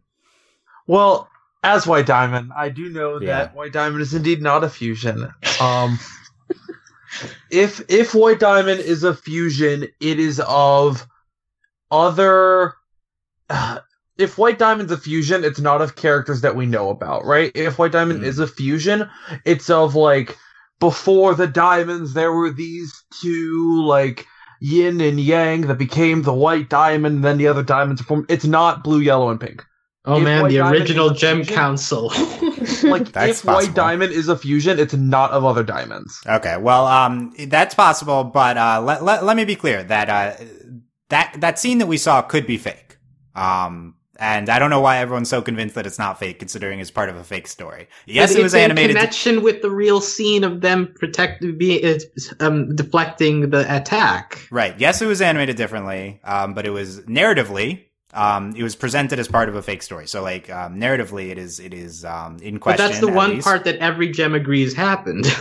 [0.87, 1.27] Well,
[1.63, 3.37] as White Diamond, I do know Yeah.
[3.39, 5.33] that White Diamond is indeed not a fusion.
[5.61, 5.99] Um,
[7.51, 11.05] if if White Diamond is a fusion, it is of
[11.91, 12.73] other.
[13.49, 13.79] uh,
[14.17, 17.51] if White Diamond's a fusion, it's not of characters that we know about, right?
[17.55, 18.25] If White Diamond Mhm.
[18.27, 19.09] is a fusion,
[19.43, 20.37] it's of like
[20.83, 22.91] before the diamonds, there were these
[23.21, 24.25] two like
[24.59, 28.25] yin and yang that became the White Diamond, and then the other diamonds formed.
[28.29, 29.63] It's not blue, yellow, and pink.
[30.05, 32.11] Oh If man, the original is Gem fusion- Council.
[32.83, 33.73] Like That's if White.
[33.73, 36.19] Diamond is a fusion, it's not of other diamonds.
[36.27, 40.33] Okay, well, um, that's possible, but, uh, let, let, let me be clear that, uh,
[41.09, 42.97] that, that scene that we saw could be fake.
[43.35, 46.91] Um, and I don't know why everyone's so convinced that it's not fake, considering it's
[46.91, 47.87] part of a fake story.
[48.05, 48.95] Yes, But it was it's in animated.
[48.95, 51.99] connection with the real scene of them protect, be, uh,
[52.39, 54.47] um, deflecting the attack.
[54.51, 54.75] Right.
[54.79, 57.85] Yes, it was animated differently, um, but it was narratively.
[58.13, 60.05] Um, it was presented as part of a fake story.
[60.07, 62.85] So, like, um, narratively, it is it is um, in But question.
[62.85, 63.43] that's the at one least.
[63.47, 65.25] part that every gem agrees happened.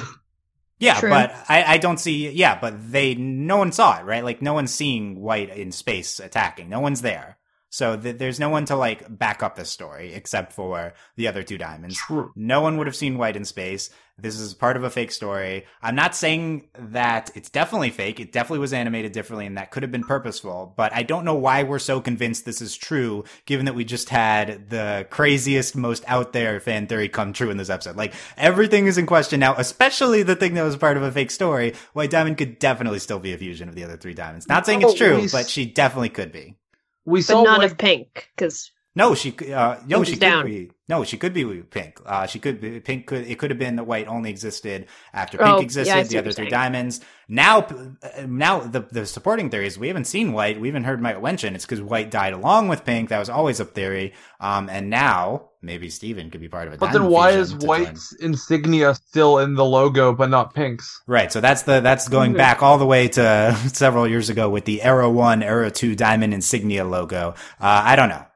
[0.78, 1.10] Yeah, True.
[1.10, 2.28] but I, I don't see.
[2.30, 4.24] Yeah, but they no one saw it, right?
[4.24, 6.68] Like, no one's seeing White in space attacking.
[6.68, 7.38] No one's there.
[7.72, 11.42] So th- there's no one to like back up this story except for the other
[11.42, 11.96] two diamonds.
[11.96, 12.30] True.
[12.36, 13.88] No one would have seen White in space.
[14.18, 15.64] This is part of a fake story.
[15.80, 18.20] I'm not saying that it's definitely fake.
[18.20, 21.34] It definitely was animated differently and that could have been purposeful, but I don't know
[21.34, 26.04] why we're so convinced this is true given that we just had the craziest, most
[26.06, 27.96] out there fan theory come true in this episode.
[27.96, 31.30] Like everything is in question now, especially the thing that was part of a fake
[31.30, 31.72] story.
[31.94, 34.46] White Diamond could definitely still be a fusion of the other three diamonds.
[34.46, 36.58] Not saying it's oh, true, but she definitely could be.
[37.04, 40.44] We but saw not White of pink because No, she uh no, she is could
[40.44, 41.98] be no, she could be pink.
[42.04, 45.38] Uh she could be pink could it could have been that white only existed after
[45.40, 46.50] Oh, pink yeah, existed, I the other three saying.
[46.50, 47.00] diamonds.
[47.28, 51.22] Now uh, now the the supporting theories we haven't seen white, we haven't heard Mike
[51.22, 53.08] mention it's cuz white died along with pink.
[53.08, 54.12] That was always a theory.
[54.40, 56.80] Um and now maybe Steven could be part of it.
[56.80, 61.00] But then why is White's insignia still in the logo but not Pink's?
[61.06, 64.66] Right, so that's the that's going back all the way to several years ago with
[64.66, 67.34] the Era 1, Era 2 diamond insignia logo.
[67.58, 68.26] Uh I don't know.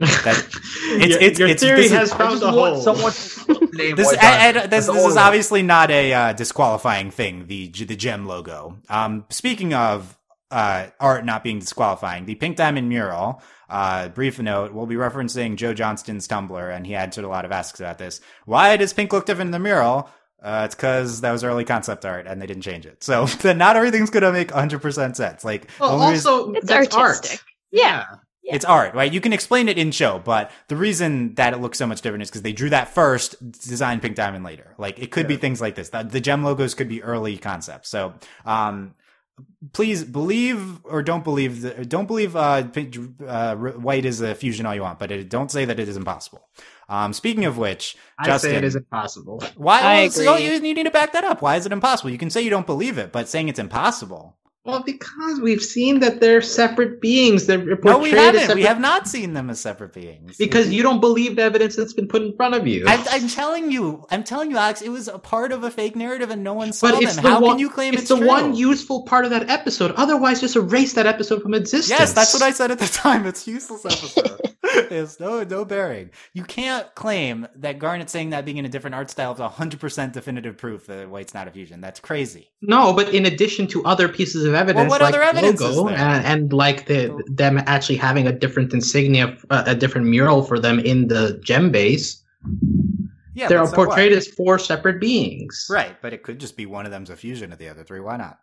[0.00, 2.80] it's- your, it's- your it's- theory this is- has found a hole.
[2.80, 3.12] someone
[3.96, 7.46] This, I, I, this, this is obviously not a uh, disqualifying thing.
[7.46, 8.76] The the gem logo.
[8.90, 10.18] Um, speaking of
[10.50, 13.42] uh, art not being disqualifying, the Pink Diamond mural.
[13.70, 17.52] Uh, brief note: We'll be referencing Joe Johnston's Tumblr, and he answered a lot of
[17.52, 18.20] asks about this.
[18.44, 20.10] Why does pink look different in the mural?
[20.42, 23.02] Uh, it's because that was early concept art, and they didn't change it.
[23.04, 25.42] So not everything's gonna make 100 percent sense.
[25.44, 26.98] Like, the well, only reason- also, it's artistic.
[26.98, 27.44] art.
[27.70, 28.04] Yeah.
[28.42, 28.54] Yeah.
[28.54, 29.12] It's art, right?
[29.12, 32.22] You can explain it in show, but the reason that it looks so much different
[32.22, 34.74] is because they drew that first, designed Pink Diamond later.
[34.78, 35.90] Like it could be things like this.
[35.90, 37.90] The, the gem logos could be early concepts.
[37.90, 38.14] So,
[38.46, 38.94] um,
[39.72, 44.66] please believe or don't believe the, don't believe uh, Pink- uh, white is a fusion
[44.66, 46.48] all you want, but it, don't say that it is impossible.
[46.88, 49.42] Um, speaking of which, I Justin, say it is impossible.
[49.56, 49.80] why?
[49.80, 51.42] I well, so you, you need to back that up.
[51.42, 52.10] Why is it impossible?
[52.10, 54.36] You can say you don't believe it, but saying it's impossible.
[54.62, 57.46] Well, because we've seen that they're separate beings.
[57.46, 58.42] They're No, we haven't.
[58.42, 60.36] separate We have not seen them as separate beings.
[60.36, 62.84] because you don't believe the evidence that's been put in front of you.
[62.86, 65.96] I'm, I'm telling you, I'm telling you, Alex, it was a part of a fake
[65.96, 67.24] narrative and no one saw but it's them.
[67.24, 68.26] the How one, can you claim it's, it's, the true?
[68.28, 69.92] one useful part of that episode?
[69.92, 71.98] Otherwise, just erase that episode from existence.
[71.98, 73.24] Yes, that's what I said at the time.
[73.26, 74.49] It's useless episode.
[74.90, 76.10] It's no no bearing.
[76.32, 80.12] You can't claim that Garnet saying that being in a different art style is 100%
[80.12, 81.80] definitive proof that White's not a fusion.
[81.80, 82.50] That's crazy.
[82.62, 85.90] No, but in addition to other pieces of evidence, what like other evidence is logo
[85.90, 90.58] and, and like the them actually having a different insignia, uh, a different mural for
[90.58, 92.22] them in the gem base,
[93.34, 93.88] Yeah, they're so what?
[93.88, 95.66] portrayed as four separate beings.
[95.70, 98.00] Right, but it could just be one of them's a fusion of the other three.
[98.00, 98.38] Why not?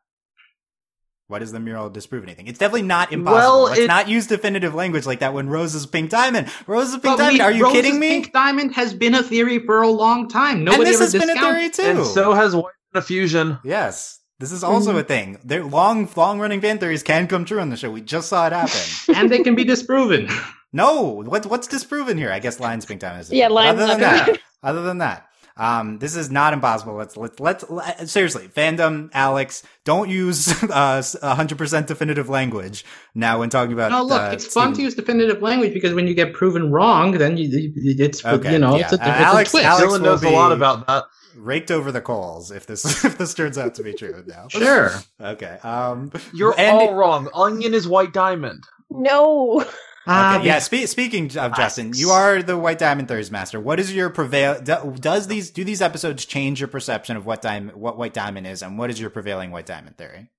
[1.29, 2.47] Why does the mural disprove anything?
[2.47, 3.37] It's definitely not impossible.
[3.37, 6.47] Well, Let's it- not use definitive language like that when Rose's pink diamond.
[6.67, 7.33] Rose's pink diamond.
[7.39, 8.09] we- Are you Rose's kidding me?
[8.09, 10.57] Pink diamond has been a theory for a long time.
[10.57, 11.81] and Nobody this ever has been a theory too.
[12.01, 13.59] And so has White in a fusion.
[13.65, 14.19] Yes.
[14.39, 14.99] This is also Mm-hmm.
[14.99, 15.37] a thing.
[15.43, 17.91] Their long, long running fan theories can come true on the show.
[17.91, 18.79] We just saw it happen.
[19.15, 20.29] and they can be disproven.
[20.71, 22.31] no, what, what's disproven here?
[22.31, 23.31] I guess Lion's Pink Diamond is.
[23.31, 23.35] It.
[23.35, 25.26] Yeah, Lion's other than that, other than that,
[25.57, 26.93] um, this is not impossible.
[26.95, 32.85] Let's let's let's let, seriously, fandom, Alex, don't use uh hundred percent definitive language
[33.15, 33.91] now when talking about.
[33.91, 37.11] No, look, uh, it's fun to use definitive language because when you get proven wrong,
[37.13, 38.83] then you, you- it's Okay, you know yeah.
[38.83, 39.65] it's a, Uh, it's Alex- a twist.
[39.65, 41.03] Alex- Dylan knows a lot about that.
[41.35, 44.47] raked over the coals if this if this turns out to be true now.
[44.49, 44.91] Sure.
[45.19, 45.57] Okay.
[45.63, 46.11] Um.
[46.33, 47.29] You're and- all wrong.
[47.33, 48.63] Onion is white diamond.
[48.89, 49.65] No.
[50.09, 50.59] Ah, Okay, yeah.
[50.59, 53.59] Spe- speaking of Justin, you are the White Diamond Theories master.
[53.59, 54.59] What is your prevail?
[54.61, 58.47] Do, does these do these episodes change your perception of what diamond, what White Diamond
[58.47, 60.29] is, and what is your prevailing White Diamond theory?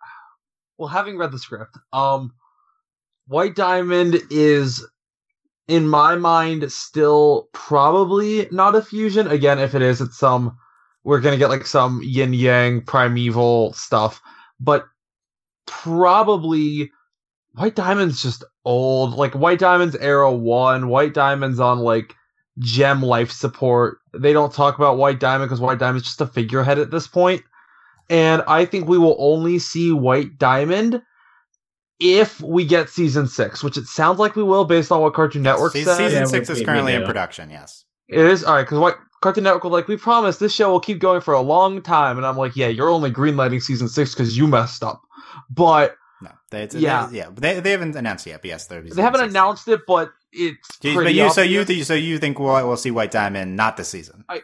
[0.76, 2.32] Well, having read the script, um,
[3.28, 4.84] White Diamond is,
[5.68, 9.28] in my mind, still probably not a fusion.
[9.28, 10.58] Again, if it is, it's some
[11.04, 14.20] we're gonna get like some yin yang primeval stuff,
[14.58, 14.84] but
[15.66, 16.90] probably
[17.52, 19.14] White Diamond's just old.
[19.14, 22.14] Like White Diamond's era one, White Diamond's on like
[22.58, 23.98] gem life support.
[24.16, 27.42] They don't talk about White Diamond because White Diamond's just a figurehead at this point.
[28.10, 31.02] And I think we will only see White Diamond
[32.00, 35.42] if we get season six, which it sounds like we will based on what Cartoon
[35.42, 35.96] Network Se- says.
[35.96, 37.50] season Yeah, six we- is we- currently we in production.
[37.50, 37.84] Yes.
[38.08, 40.80] It is all right because what Cartoon Network was like, we promise this show will
[40.80, 44.12] keep going for a long time, and I'm like, yeah, you're only greenlighting season six
[44.14, 45.00] because you messed up.
[45.48, 46.30] But No.
[46.50, 47.08] They, they- Yeah.
[47.10, 47.28] yeah.
[47.34, 48.42] They they haven't announced it yet.
[48.42, 51.94] But yes, they haven't announced it, but it's But pretty you, so you th- so
[51.94, 54.24] you think we'll, we'll see White Diamond not this season?
[54.28, 54.42] I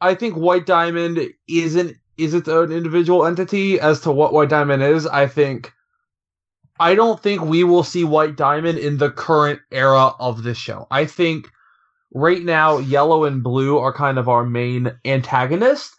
[0.00, 4.82] I think White Diamond isn't is its own individual entity as to what White Diamond
[4.82, 5.06] is.
[5.06, 5.72] I think
[6.80, 10.86] I don't think we will see White Diamond in the current era of this show.
[10.90, 11.50] I think
[12.14, 15.94] right now Yellow and Blue are kind of our main antagonist,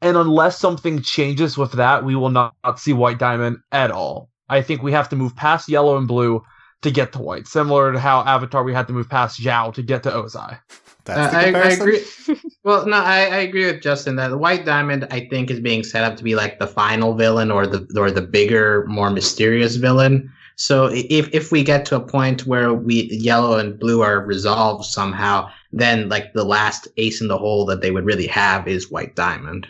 [0.00, 4.30] and unless something changes with that, we will not see White Diamond at all.
[4.52, 6.44] I think we have to move past Yellow and Blue
[6.82, 9.82] to get to White, similar to how Avatar we had to move past Zhao to
[9.82, 10.58] get to Ozai.
[11.04, 12.00] That's Uh, the I, I agree.
[12.64, 15.82] well, no, I, I agree with Justin that the White Diamond, I think, is being
[15.82, 19.76] set up to be like the final villain or the or the bigger, more mysterious
[19.76, 20.30] villain.
[20.56, 24.84] So if if we get to a point where we yellow and blue are resolved
[24.84, 28.90] somehow, then like the last ace in the hole that they would really have is
[28.90, 29.66] White Diamond.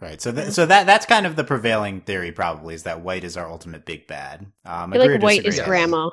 [0.00, 0.20] Right.
[0.20, 2.32] So th- so that that's kind of the prevailing theory.
[2.32, 4.40] Probably is that White is our ultimate big bad.
[4.64, 6.10] Um, I feel like white is grandma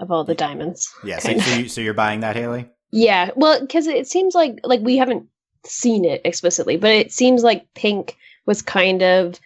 [0.00, 0.92] of all the diamonds.
[1.04, 1.18] Yeah.
[1.18, 2.68] So, so, you, so you're buying that, Haley?
[2.90, 5.26] Yeah, well, because it seems like like we haven't
[5.64, 8.16] seen it explicitly, but it seems like Pink
[8.46, 9.38] was kind of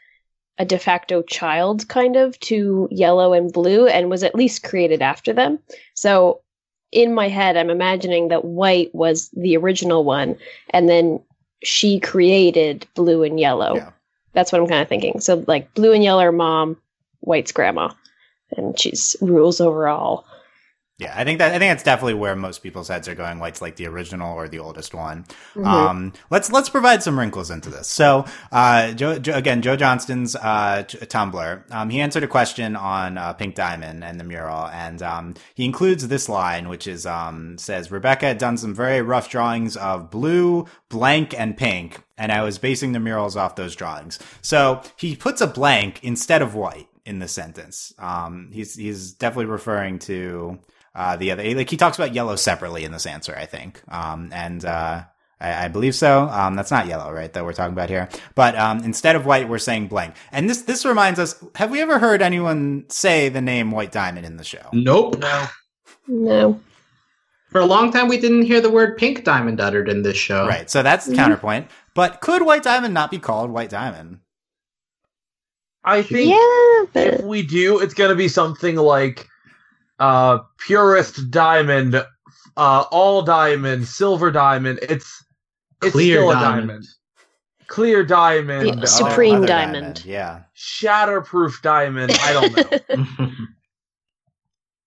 [0.58, 5.02] a de facto child, kind of to Yellow and Blue, and was at least created
[5.02, 5.58] after them.
[5.94, 6.40] So
[6.92, 10.36] in my head, I'm imagining that White was the original one,
[10.70, 11.20] and then
[11.66, 13.76] she created Blue and Yellow.
[13.76, 13.90] Yeah.
[14.32, 15.20] That's what I'm kind of thinking.
[15.20, 16.76] So like Blue and Yellow are mom,
[17.20, 17.90] White's grandma,
[18.56, 20.26] and she's rules over all.
[20.96, 23.40] Yeah, I think that I think that's definitely where most people's heads are going.
[23.40, 25.24] White's like the original or the oldest one.
[25.56, 25.66] Mhm.
[25.66, 27.88] Um, let's let's provide some wrinkles into this.
[27.88, 31.72] So, uh, Joe, Joe, again, Joe Johnston's uh, Tumblr.
[31.72, 35.64] Um, he answered a question on uh, Pink Diamond and the mural, and um, he
[35.64, 40.12] includes this line, which is um, says Rebecca had done some very rough drawings of
[40.12, 44.20] blue, blank, and pink, and I was basing the murals off those drawings.
[44.42, 47.92] So he puts a blank instead of white in the sentence.
[47.98, 50.60] Um, he's he's definitely referring to
[50.94, 53.82] uh, the other like he talks about yellow separately in this answer, I think.
[53.88, 55.04] Um, and uh,
[55.40, 56.28] I, I believe so.
[56.28, 57.32] Um, that's not yellow, right?
[57.32, 58.08] That we're talking about here.
[58.34, 60.14] But um, instead of white, we're saying blank.
[60.32, 64.24] And this this reminds us: Have we ever heard anyone say the name White Diamond
[64.26, 64.68] in the show?
[64.72, 65.18] Nope.
[65.18, 65.46] No.
[66.06, 66.60] No.
[67.50, 70.46] for a long time we didn't hear the word pink diamond uttered in this show.
[70.46, 70.68] Right.
[70.68, 71.16] So that's the Mhm.
[71.16, 71.70] counterpoint.
[71.94, 74.18] But could White Diamond not be called White Diamond?
[75.84, 79.28] I think Yeah, if we do, it's gonna be something like
[79.98, 81.94] uh purest diamond,
[82.56, 84.78] uh all diamond, silver diamond.
[84.82, 85.24] It's
[85.82, 86.68] it's Clear still a diamond.
[86.68, 86.84] diamond.
[87.66, 90.04] Clear diamond, The uh, supreme Other diamond.
[90.04, 90.42] Yeah.
[90.56, 92.12] shatterproof diamond.
[92.20, 93.30] I don't know.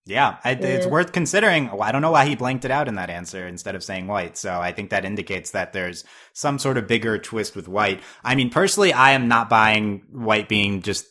[0.06, 0.90] Yeah, I, it's Yeah.
[0.90, 1.68] worth considering.
[1.68, 4.38] I don't know why he blanked it out in that answer instead of saying white.
[4.38, 6.02] So I think that indicates that there's
[6.32, 8.00] some sort of bigger twist with white.
[8.24, 11.04] I mean, personally, I am not buying white being just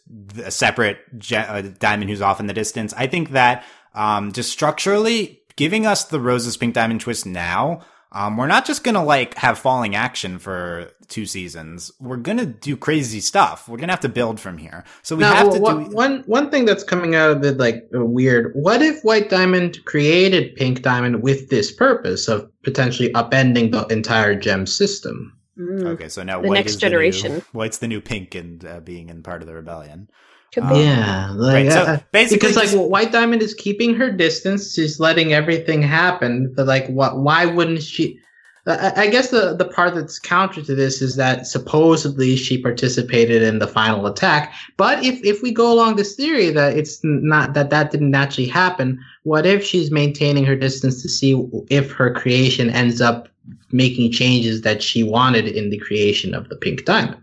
[0.43, 2.91] a separate ge- uh, diamond who's off in the distance.
[2.97, 3.63] I think that
[3.97, 7.81] um, just structurally giving us the roses pink diamond twist now.
[8.11, 11.91] Um, we're not just gonna like have falling action for two seasons.
[11.99, 13.67] We're gonna do crazy stuff.
[13.67, 14.85] We're gonna have to build from here.
[15.03, 17.57] So we Now, have to one- do one one thing that's coming out of it
[17.57, 18.53] like uh, weird.
[18.55, 24.35] What if White Diamond created Pink Diamond with this purpose of potentially upending the entire
[24.35, 25.33] gem system?
[25.59, 27.41] Mm, Okay, so now The white next is the new- generation.
[27.51, 30.07] white's the new pink and uh, being in part of the rebellion.
[30.53, 30.79] Could Um, be.
[30.79, 31.71] yeah, like, right.
[31.71, 34.73] So uh, basically, because like just- well, White Diamond is keeping her distance.
[34.73, 36.53] She's letting everything happen.
[36.55, 37.19] But like, what?
[37.19, 38.19] Why wouldn't she?
[38.65, 43.41] I I guess the, the part that's counter to this is that supposedly she participated
[43.41, 44.53] in the final attack.
[44.75, 48.47] But if, if we go along this theory that it's not that that didn't actually
[48.47, 53.29] happen, what if she's maintaining her distance to see if her creation ends up
[53.71, 57.21] making changes that she wanted in the creation of the pink diamond?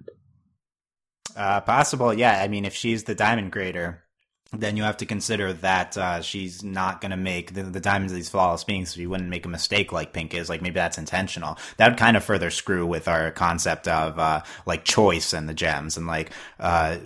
[1.37, 2.41] Uh, possible, yeah.
[2.43, 4.05] I mean, if she's the diamond grader,
[4.53, 8.13] then you have to consider that uh, she's not going to make the, the diamonds
[8.13, 8.95] of these flawless beings.
[8.95, 10.49] So you wouldn't make a mistake like Pink is.
[10.49, 11.59] Like maybe that's intentional.
[11.77, 15.55] That would kind of further screw with our concept of uh, like choice and the
[15.55, 16.31] gems and like.
[16.59, 16.99] Uh,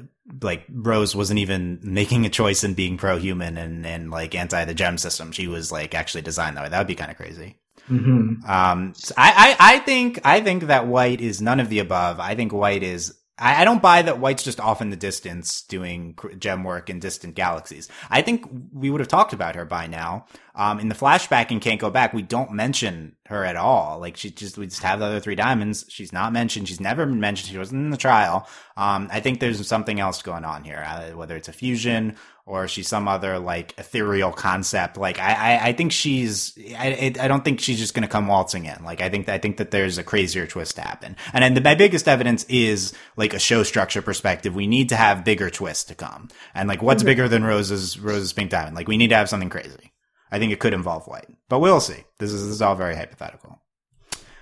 [0.42, 4.74] like Rose wasn't even making a choice in being pro-human and, and like anti the
[4.74, 5.32] gem system.
[5.32, 6.68] She was like actually designed that way.
[6.68, 7.56] That would be kind of crazy.
[7.88, 8.44] Mm-hmm.
[8.44, 12.20] Um, so I, I, I think, I think that white is none of the above.
[12.20, 16.18] I think white is, I, don't buy that white's just off in the distance doing
[16.38, 17.88] gem work in distant galaxies.
[18.10, 20.26] I think we would have talked about her by now.
[20.54, 24.00] Um, in the flashback and can't go back, we don't mention her at all.
[24.00, 25.84] Like she just, we just have the other three diamonds.
[25.88, 26.68] She's not mentioned.
[26.68, 27.50] She's never been mentioned.
[27.50, 28.48] She wasn't in the trial.
[28.76, 32.16] Um, I think there's something else going on here, uh, whether it's a fusion
[32.48, 34.96] or she's some other like ethereal concept.
[34.96, 38.26] Like I, I, I think she's, I, I don't think she's just going to come
[38.26, 38.82] waltzing in.
[38.84, 41.14] Like I think, I think that there's a crazier twist to happen.
[41.34, 44.54] And then the, my biggest evidence is like a show structure perspective.
[44.54, 46.28] We need to have bigger twists to come.
[46.54, 48.74] And like what's bigger than Rose's, Rose's Pink Diamond?
[48.74, 49.92] Like we need to have something crazy.
[50.30, 52.04] I think it could involve white, but we'll see.
[52.18, 53.60] This is, this is all very hypothetical.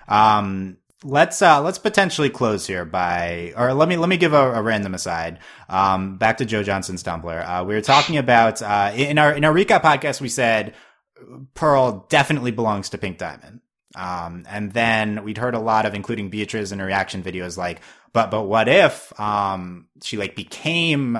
[0.09, 4.53] Um, let's uh let's potentially close here by or let me let me give a,
[4.53, 5.39] a random aside.
[5.69, 7.47] Um back to Joe Johnston's tumblr.
[7.47, 10.75] Uh we were talking about uh in our in our recap podcast we said
[11.55, 13.61] pearl definitely belongs to pink diamond.
[13.95, 17.81] Um and then we'd heard a lot of including beatrice in her reaction videos like
[18.13, 21.19] but but what if um she like became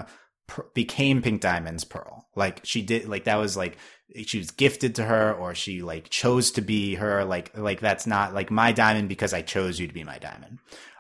[0.75, 2.29] became pink diamond's pearl?
[2.35, 3.77] Like she did like that was like
[4.25, 8.07] she was gifted to her or she like chose to be her like like that's
[8.07, 10.59] not like my diamond because i chose you to be my diamond.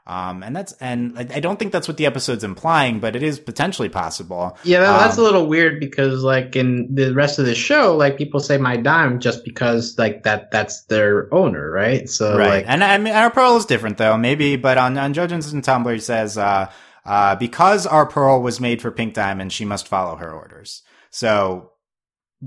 [0.09, 3.40] Um and that's and i don't think that's what the episode's implying but it is
[3.40, 4.57] potentially possible.
[4.64, 7.96] Yeah, that, that's a Um, little weird because like in the rest of the show,
[7.96, 12.09] like people say my dime just because like that that's their owner, right?
[12.09, 12.48] So right.
[12.48, 15.66] like and i mean our pearl is different though maybe but on on Joe Johnston's
[15.66, 16.70] tumblr he says uh
[17.04, 20.82] uh because our pearl was made for pink diamond she must follow her orders.
[21.11, 21.72] So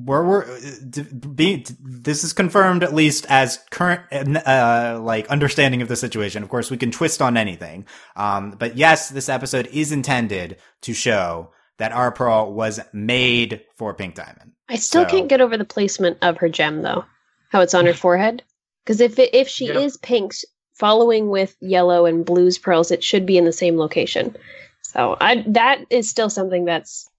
[0.05, 4.01] we're, we're d- be, this is confirmed at least as current
[4.47, 7.85] uh like understanding of the situation of course we can twist on anything
[8.15, 13.93] um but yes this episode is intended to show that our pearl was made for
[13.93, 17.03] pink diamond I still So- can't get over the placement of her gem though.
[17.51, 18.43] How it's on her forehead.
[18.85, 19.79] Because if it, if she Yeah.
[19.79, 20.33] is pink,
[20.75, 24.35] following with yellow and blues pearls, it should be in the same location.
[24.83, 27.09] So I that is still something that's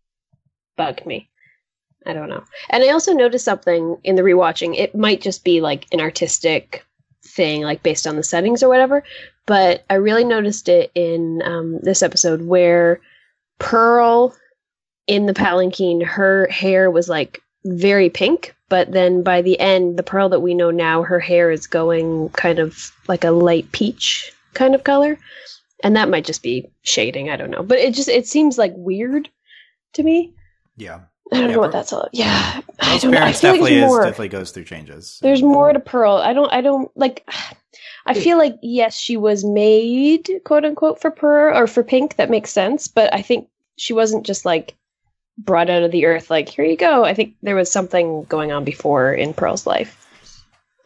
[0.77, 1.29] bugged me.
[2.07, 2.45] I don't know.
[2.71, 4.77] And I also noticed something in the rewatching.
[4.77, 6.85] It might just be like an artistic
[7.23, 9.03] thing, like based on the settings or whatever.
[9.47, 13.01] But I really noticed it in um, this episode where
[13.59, 14.35] Pearl
[15.07, 20.03] in the palanquin, her hair was like very pink, but then by the end, the
[20.03, 24.33] Pearl that we know now, her hair is going kind of like a light peach
[24.55, 25.19] kind of color.
[25.83, 27.63] And that might just be shading, I don't know.
[27.63, 29.29] But it just it seems like weird
[29.95, 30.33] to me.
[30.77, 31.01] yeah
[31.33, 32.09] I don't Yeah, know what that's all.
[32.13, 33.23] Yeah, I don't know.
[33.23, 34.03] I feel like definitely there's is more.
[34.03, 36.17] definitely goes through changes There's more to Pearl.
[36.17, 36.53] I don't.
[36.53, 37.29] I don't like.
[38.07, 42.17] I feel like yes, she was made quote unquote for Pearl or for Pink.
[42.17, 42.89] That makes sense.
[42.89, 44.77] But I think she wasn't just like
[45.39, 46.31] brought out of the earth.
[46.31, 47.05] Like here you go.
[47.05, 49.97] I think there was something going on before in Pearl's life.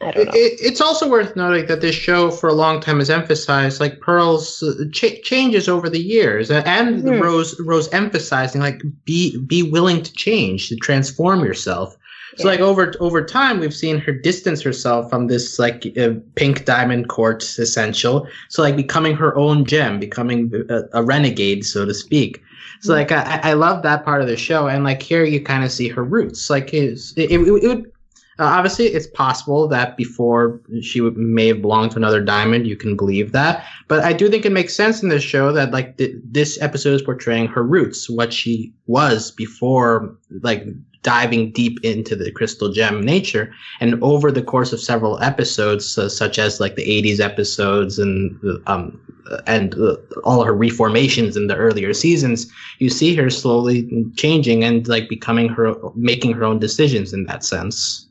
[0.04, 0.32] I don't know.
[0.34, 4.00] It, it's also worth noting that this show for a long time has emphasized like
[4.00, 7.20] Pearl's uh, ch- changes over the years, uh, and Hmm.
[7.20, 11.96] Rose Rose emphasizing like be be willing to change, to transform yourself.
[12.36, 16.64] So like over over time, we've seen her distance herself from this like uh, pink
[16.64, 18.26] diamond court essential.
[18.48, 22.42] So like becoming her own gem, becoming a, a renegade, so to speak.
[22.80, 22.96] So Mhm.
[22.96, 25.70] like I, I love that part of the show, and like here you kind of
[25.70, 26.50] see her roots.
[26.50, 27.92] Like it, it, it would
[28.38, 32.66] uh, obviously, it's possible that before she would, may have belonged to another diamond.
[32.66, 35.70] You can believe that, but I do think it makes sense in this show that
[35.70, 40.64] like th- this episode is portraying her roots, what she was before, like
[41.02, 43.52] diving deep into the crystal gem nature.
[43.78, 48.36] And over the course of several episodes, uh, such as like the '80s episodes and
[48.66, 49.00] um
[49.46, 54.88] and uh, all her reformations in the earlier seasons, you see her slowly changing and
[54.88, 58.08] like becoming her, making her own decisions in that sense.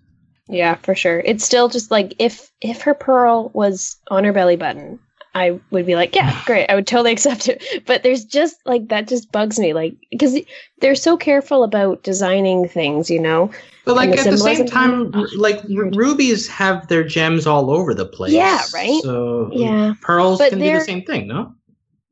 [0.54, 1.20] Yeah, for sure.
[1.26, 5.00] It's still just like if if her pearl was on her belly button,
[5.34, 6.70] I would be like, yeah, great.
[6.70, 7.64] I would totally accept it.
[7.88, 10.38] But there's just like that just bugs me, like because
[10.80, 13.52] they're so careful about designing things, you know.
[13.84, 17.96] But like the at the same time, like r- rubies have their gems all over
[17.96, 18.34] the place.
[18.34, 19.02] Yeah, right?
[19.02, 19.96] So Yeah.
[20.02, 21.56] pearls But can do the same thing, no?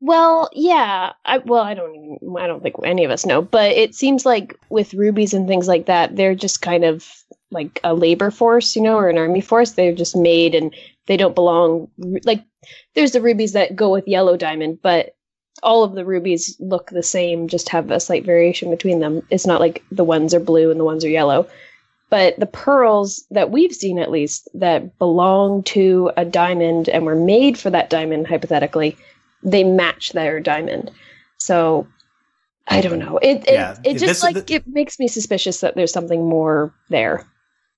[0.00, 1.12] Well, yeah.
[1.24, 4.26] I well, I don't even I don't think any of us know, but it seems
[4.26, 7.06] like with rubies and things like that, they're just kind of
[7.52, 9.72] like a labor force, you know, or an army force.
[9.72, 10.74] They're just made and
[11.06, 11.88] they don't belong
[12.24, 12.44] like
[12.94, 15.14] there's the rubies that go with yellow diamond, but
[15.62, 19.22] all of the rubies look the same, just have a slight variation between them.
[19.30, 21.46] It's not like the ones are blue and the ones are yellow.
[22.10, 27.14] But the pearls that we've seen, at least, that belong to a diamond and were
[27.14, 28.96] made for that diamond, hypothetically,
[29.42, 30.90] they match their diamond.
[31.38, 31.86] So
[32.68, 33.18] I don't know.
[33.18, 36.74] It it, Yeah, it just this- like it makes me suspicious that there's something more
[36.90, 37.26] there.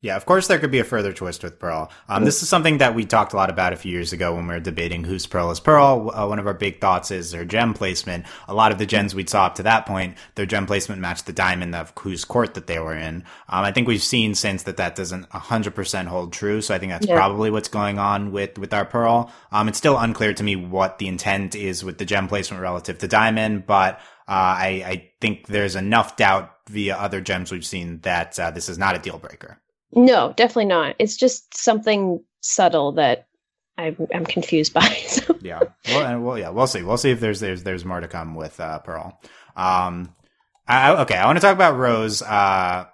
[0.04, 1.90] Yeah, of course there could be a further twist with Pearl.
[2.10, 4.46] Um, this is something that we talked a lot about a few years ago when
[4.46, 6.10] we were debating whose Pearl is Pearl.
[6.14, 8.26] Uh, one of our big thoughts is their gem placement.
[8.46, 11.24] A lot of the gems we saw up to that point, their gem placement matched
[11.24, 13.24] the diamond of whose court that they were in.
[13.48, 16.92] Um, I think we've seen since that that doesn't 100% hold true, so I think
[16.92, 17.16] that's Yeah.
[17.16, 19.32] probably what's going on with, with our Pearl.
[19.52, 22.98] Um, it's still unclear to me what the intent is with the gem placement relative
[22.98, 23.94] to diamond, but
[24.28, 24.32] uh,
[24.68, 28.76] I, I think there's enough doubt via other gems we've seen that uh, this is
[28.76, 29.58] not a deal breaker.
[29.94, 30.96] No, definitely not.
[30.98, 33.26] It's just something subtle that
[33.78, 34.86] I'm, I'm confused by.
[35.08, 35.36] So.
[35.42, 35.60] yeah.
[35.88, 36.82] Well, and well, yeah, we'll see.
[36.82, 39.20] We'll see if there's there's there's more to come with uh, Pearl.
[39.56, 40.14] Um,
[40.66, 42.86] I, I- okay, I want to talk about Rose uh,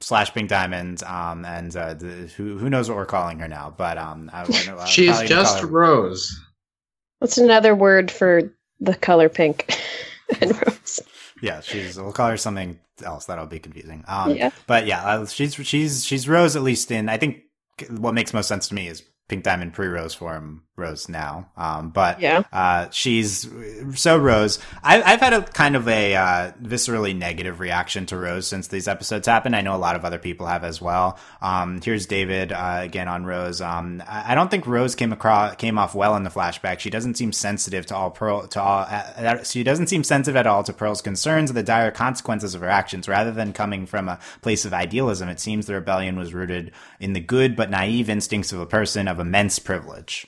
[0.00, 1.02] slash Pink Diamond.
[1.04, 2.06] Um, and uh, the,
[2.36, 3.72] who who knows what we're calling her now?
[3.76, 6.38] But um, I, I, I'm She's just her- Rose.
[7.20, 9.76] What's another word for the color pink
[10.40, 11.00] and rose?
[11.42, 11.60] yeah.
[11.60, 14.04] She's we'll call her something else that'll be confusing.
[14.08, 14.50] Um, Yeah.
[14.66, 17.08] but yeah, uh, she's she's she's Rose at least in.
[17.08, 17.42] I think
[17.90, 21.50] what makes most sense to me is Pink Diamond pre Rose form Rose now.
[21.56, 22.44] Um, but Yeah.
[22.52, 23.46] Uh, she's
[23.94, 24.58] so Rose.
[24.82, 28.88] I, I've had a kind of a uh, viscerally negative reaction to Rose since these
[28.88, 29.54] episodes happened.
[29.54, 31.18] I know a lot of other people have as well.
[31.42, 33.60] Um, here's David uh, again on Rose.
[33.60, 36.78] Um, I, I don't think Rose came across came off well in the flashback.
[36.78, 38.86] She doesn't seem sensitive to all Pearl to all.
[38.88, 42.54] Uh, uh, she doesn't seem sensitive at all to Pearl's concerns and the dire consequences
[42.54, 43.08] of her actions.
[43.08, 47.12] Rather than coming from a place of idealism, it seems the rebellion was rooted in
[47.12, 50.26] the good but naive instincts of a person of immense privilege.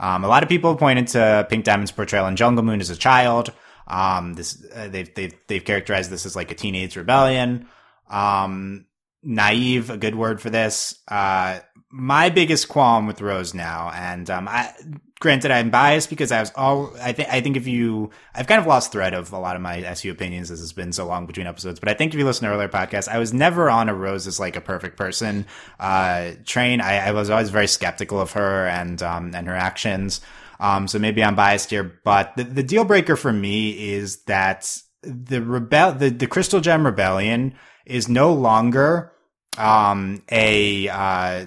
[0.00, 2.96] Um, a lot of people pointed to Pink Diamond's portrayal in Jungle Moon as a
[2.96, 3.52] child.
[3.86, 7.66] Um, this uh, they've they've they've characterized this as like a teenage rebellion.
[8.08, 8.86] Um,
[9.22, 11.00] naive, a good word for this.
[11.08, 11.60] Uh,
[11.90, 14.72] my biggest qualm with Rose now, and um, I
[15.20, 18.60] granted I'm biased because I was all I think I think if you I've kind
[18.60, 21.26] of lost thread of a lot of my SU opinions as it's been so long
[21.26, 23.88] between episodes, but I think if you listen to earlier podcasts, I was never on
[23.88, 25.46] a Rose as like a perfect person
[25.80, 26.80] uh, train.
[26.80, 30.20] I, I was always very skeptical of her and um, and her actions.
[30.60, 34.76] Um, so maybe I'm biased here, but the, the deal breaker for me is that
[35.02, 37.54] the rebel the, the Crystal Gem Rebellion
[37.86, 39.12] is no longer
[39.56, 41.46] um, a uh,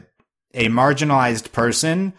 [0.54, 2.14] a marginalized person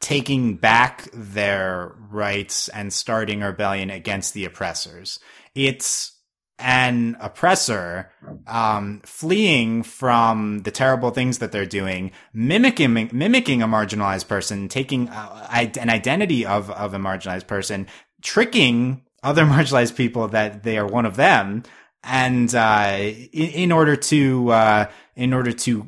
[0.00, 5.18] taking back their rights and starting a rebellion against the oppressors.
[5.54, 6.12] It's
[6.58, 8.10] an oppressor
[8.46, 15.08] um, fleeing from the terrible things that they're doing, mimicking mimicking a marginalized person, taking
[15.08, 17.86] uh, an identity of of a marginalized person,
[18.22, 21.62] tricking other marginalized people that they are one of them,
[22.08, 25.86] and uh, in, in order to uh, in order to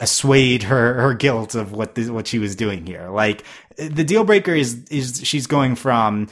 [0.00, 3.08] assuade her her guilt of what this, what she was doing here.
[3.10, 3.44] Like
[3.76, 6.28] the deal breaker is is she's going from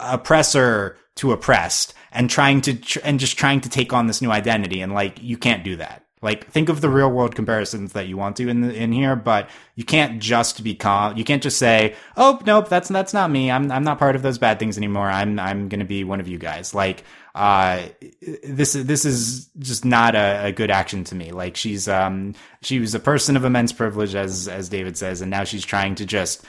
[0.00, 4.30] oppressor to oppressed and trying to tr- and just trying to take on this new
[4.30, 8.06] identity and like you can't do that Like think of the real world comparisons that
[8.06, 11.16] you want to in the, in here, but you can't just be calm.
[11.16, 13.50] You can't just say, "Oh, nope, that's that's not me.
[13.50, 15.08] I'm I'm not part of those bad things anymore.
[15.08, 17.02] I'm I'm to be one of you guys." Like
[17.34, 17.86] uh
[18.20, 21.32] this this is just not a, a, good action to me.
[21.32, 25.30] Like she's um she was a person of immense privilege as as david says and
[25.30, 26.44] now she's trying to just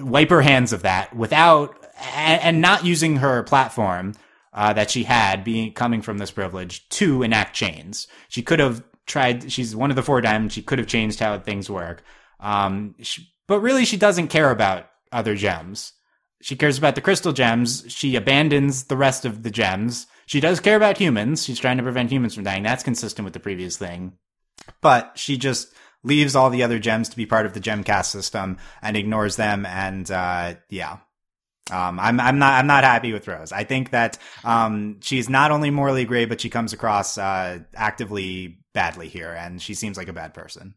[0.00, 1.76] wipe her hands of that without
[2.14, 4.14] and, and not using her platform
[4.52, 8.08] uh, that she had being coming from this privilege to enact chains.
[8.28, 10.54] She could have tried she's one of the four diamonds.
[10.54, 12.02] She could have changed how things work.
[12.40, 15.92] Um she, but really she doesn't care about other gems.
[16.42, 17.84] She cares about the crystal gems.
[17.88, 21.44] She abandons the rest of the gems she does care about humans.
[21.44, 22.62] She's trying to prevent humans from dying.
[22.62, 24.12] That's consistent with the previous thing.
[24.80, 25.72] But she just
[26.02, 29.36] leaves all the other gems to be part of the gem caste system and ignores
[29.36, 29.64] them.
[29.64, 30.98] And uh, yeah,
[31.70, 33.52] um, I'm I'm not I'm not happy with Rose.
[33.52, 38.58] I think that um, she's not only morally gray, but she comes across uh, actively
[38.72, 40.74] badly here, and she seems like a bad person.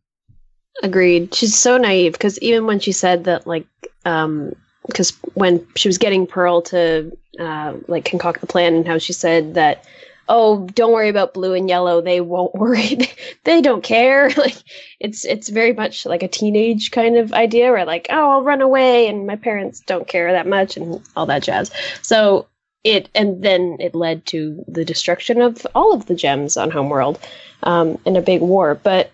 [0.81, 1.33] Agreed.
[1.35, 3.67] She's so naive because even when she said that, like,
[4.05, 4.53] um,
[4.89, 9.13] because when she was getting Pearl to uh, like concoct the plan, and how she
[9.13, 9.85] said that,
[10.27, 12.97] oh, don't worry about blue and yellow, they won't worry,
[13.43, 14.29] they don't care.
[14.37, 14.57] like
[14.99, 18.61] it's it's very much like a teenage kind of idea, where like, oh, I'll run
[18.61, 21.71] away, and my parents don't care that much, and all that jazz.
[22.01, 22.47] So
[22.83, 27.19] it and then it led to the destruction of all of the gems on Homeworld
[27.63, 29.11] um, in a big war, but.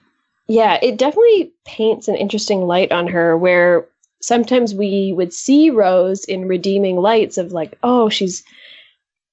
[0.47, 3.87] Yeah, it definitely paints an interesting light on her where
[4.25, 8.43] sometimes we would see Rose in redeeming lights of like, oh, she's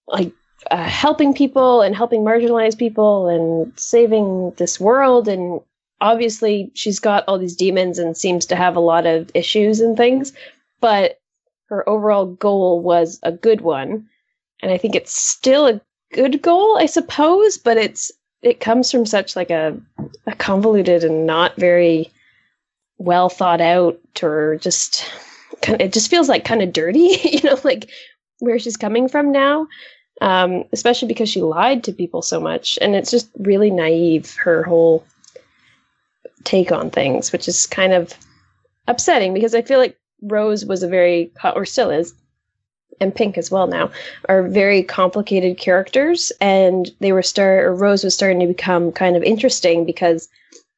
[0.07, 0.32] like
[0.70, 5.28] uh, helping people and helping marginalized people and saving this world.
[5.28, 5.61] And
[6.01, 9.97] obviously, she's got all these demons and seems to have a lot of issues and
[9.97, 10.32] things.
[10.80, 11.18] But
[11.68, 14.07] her overall goal was a good one.
[14.61, 15.80] And I think it's still a
[16.12, 18.12] good goal, I suppose, but it's
[18.43, 19.74] it comes from such like a,
[20.26, 22.11] a convoluted and not very
[23.05, 25.11] well thought out or just
[25.68, 27.90] it just feels like kind of dirty, you know, like
[28.38, 29.66] where she's coming from now.
[30.20, 34.36] Um, especially because she lied to people so much, and it's just really naive.
[34.36, 35.05] Her whole
[36.44, 38.14] take on things, which is kind of
[38.86, 42.14] upsetting because I feel like Rose was a very, or still is,
[43.00, 43.90] and Pink as well now,
[44.28, 49.16] are very complicated characters, and they were start or Rose was starting to become kind
[49.16, 50.28] of interesting because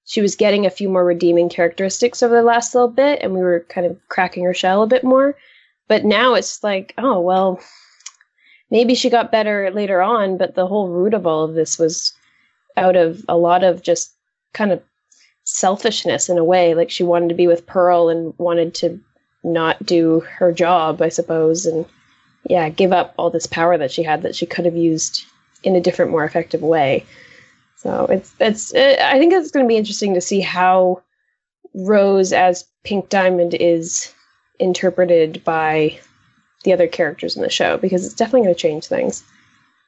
[0.07, 3.41] she was getting a few more redeeming characteristics over the last little bit, and we
[3.41, 5.37] were kind of cracking her shell a bit more.
[5.89, 7.61] But now it's like, oh, well,
[8.71, 12.13] maybe she got better later on, but the whole root of all of this was
[12.77, 14.13] out of a lot of just
[14.53, 14.83] kind of
[15.45, 16.75] selfishness in a way.
[16.75, 19.01] Like she wanted to be with Pearl and wanted to
[19.43, 21.85] not do her job, I suppose, and
[22.49, 25.25] yeah, give up all this power that she had that she could have used
[25.63, 27.05] in a different, more effective way.
[27.85, 31.03] So it's it's it, I think it's going to be interesting to see how
[31.75, 34.13] Rose as Pink Diamond is
[34.59, 36.01] interpreted by
[36.65, 39.23] the other characters in the show because it's definitely going to change things.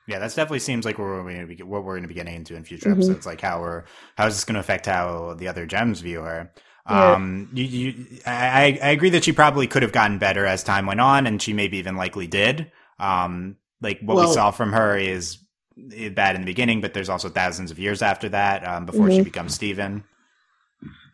[0.06, 2.14] Yeah, that definitely seems like what we're going to be what we're going to be
[2.14, 3.00] getting into in future mm-hmm.
[3.00, 3.24] episodes.
[3.24, 3.84] Like how we're
[4.18, 6.52] how is this going to affect how the other gems view her?
[6.88, 7.14] Yeah.
[7.14, 10.84] Um, you, you, I, I agree that she probably could have gotten better as time
[10.84, 12.70] went on, and she maybe even likely did.
[13.00, 15.38] Um, like what well, we saw from her is
[15.76, 19.18] bad in the beginning, but there's also thousands of years after that um, before mm-hmm.
[19.18, 20.04] she becomes Steven.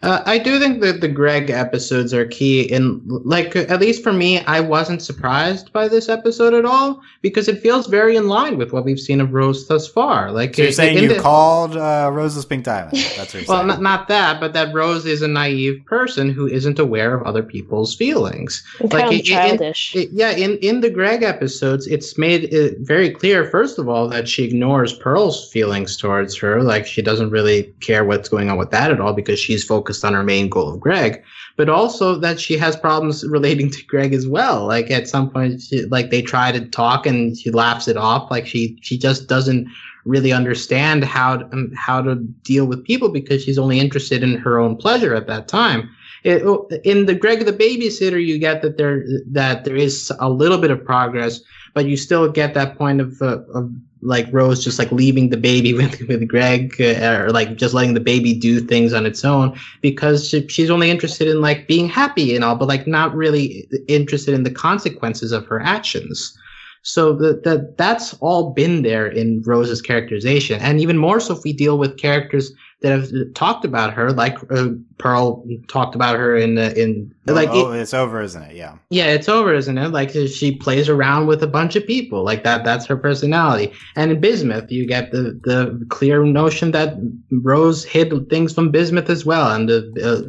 [0.03, 2.62] Uh, I do think that the Greg episodes are key.
[2.62, 7.46] In like, at least for me, I wasn't surprised by this episode at all because
[7.46, 10.32] it feels very in line with what we've seen of Rose thus far.
[10.32, 12.96] Like, so you're saying you the, called uh, Rose's Pink Diamond?
[13.16, 16.80] That's what well, not, not that, but that Rose is a naive person who isn't
[16.80, 18.64] aware of other people's feelings.
[18.80, 19.94] And like, kind of childish.
[19.94, 23.48] It, yeah, in in the Greg episodes, it's made it very clear.
[23.48, 26.61] First of all, that she ignores Pearl's feelings towards her.
[26.64, 29.91] Like, she doesn't really care what's going on with that at all because she's focused
[29.93, 31.22] focused on her main goal of Greg,
[31.57, 34.66] but also that she has problems relating to Greg as well.
[34.66, 38.30] Like at some point, she, like they try to talk and she laughs it off.
[38.30, 39.68] Like she she just doesn't
[40.05, 44.38] really understand how to, um, how to deal with people because she's only interested in
[44.38, 45.88] her own pleasure at that time.
[46.25, 46.43] It,
[46.85, 50.70] in the Greg the babysitter, you get that there that there is a little bit
[50.70, 51.41] of progress,
[51.75, 55.37] but you still get that point of, uh, of like Rose just like leaving the
[55.37, 59.25] baby with with Greg uh, or like just letting the baby do things on its
[59.25, 63.14] own because she, she's only interested in like being happy and all, but like not
[63.14, 66.37] really interested in the consequences of her actions.
[66.83, 70.61] So the, the, that's all been there in Rose's characterization.
[70.61, 74.37] And even more so if we deal with characters that have talked about her, like
[74.51, 78.57] uh, Pearl talked about her in the, in, like, oh, it, it's over, isn't it?
[78.57, 78.78] Yeah.
[78.91, 79.91] Yeah, it's over, isn't it?
[79.91, 82.24] Like she plays around with a bunch of people.
[82.24, 83.72] Like that, that's her personality.
[83.95, 86.97] And in Bismuth, you get the, the clear notion that
[87.30, 90.22] Rose hid things from Bismuth as well and uh,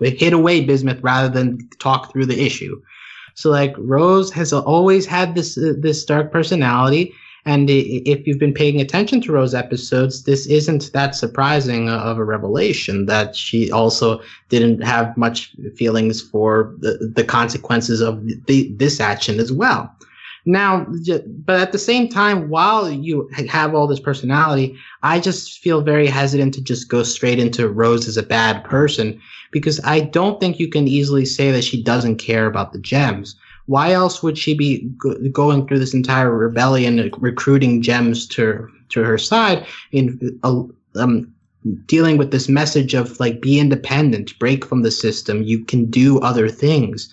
[0.00, 2.80] hid away Bismuth rather than talk through the issue.
[3.34, 7.14] So like Rose has always had this uh, this dark personality,
[7.44, 12.24] and if you've been paying attention to Rose episodes, this isn't that surprising of a
[12.24, 19.00] revelation that she also didn't have much feelings for the, the consequences of the, this
[19.00, 19.92] action as well.
[20.44, 20.86] Now,
[21.44, 26.08] but at the same time, while you have all this personality, I just feel very
[26.08, 29.20] hesitant to just go straight into Rose as a bad person
[29.52, 33.36] because I don't think you can easily say that she doesn't care about the gems.
[33.66, 39.04] Why else would she be go- going through this entire rebellion, recruiting gems to to
[39.04, 40.62] her side in uh,
[40.96, 41.32] um,
[41.86, 46.18] dealing with this message of like be independent, break from the system, you can do
[46.20, 47.12] other things.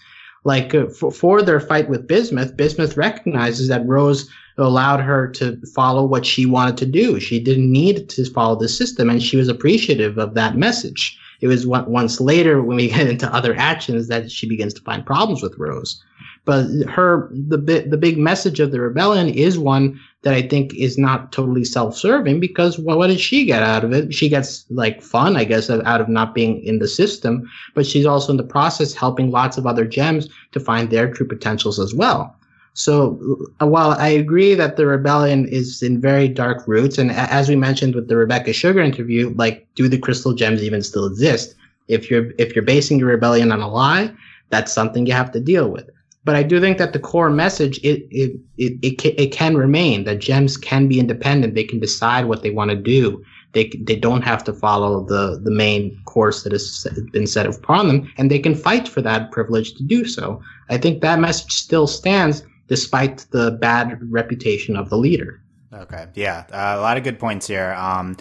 [0.49, 4.27] Like uh, for, for their fight with Bismuth, Bismuth recognizes that Rose
[4.57, 7.19] allowed her to follow what she wanted to do.
[7.19, 11.15] She didn't need to follow the system, and she was appreciative of that message.
[11.41, 15.05] It was once later when we get into other actions that she begins to find
[15.05, 16.03] problems with Rose.
[16.45, 20.97] But her the the big message of the rebellion is one that I think is
[20.97, 24.13] not totally self-serving because well, what does she get out of it?
[24.13, 28.05] She gets like fun, I guess, out of not being in the system, but she's
[28.05, 31.93] also in the process helping lots of other gems to find their true potentials as
[31.93, 32.35] well.
[32.73, 33.19] So
[33.61, 37.55] uh, while I agree that the rebellion is in very dark roots, and as we
[37.55, 41.55] mentioned with the Rebecca Sugar interview, like, do the crystal gems even still exist?
[41.87, 44.13] If you're if you're basing your rebellion on a lie,
[44.49, 45.89] that's something you have to deal with.
[46.25, 50.03] But I do think that the core message it it it it, it can remain
[50.03, 51.55] that gems can be independent.
[51.55, 53.23] They can decide what they want to do.
[53.53, 57.87] They they don't have to follow the the main course that has been set upon
[57.87, 60.41] them, and they can fight for that privilege to do so.
[60.69, 65.41] I think that message still stands despite the bad reputation of the leader.
[65.73, 67.73] Okay, yeah, uh, a lot of good points here.
[67.73, 68.17] Um,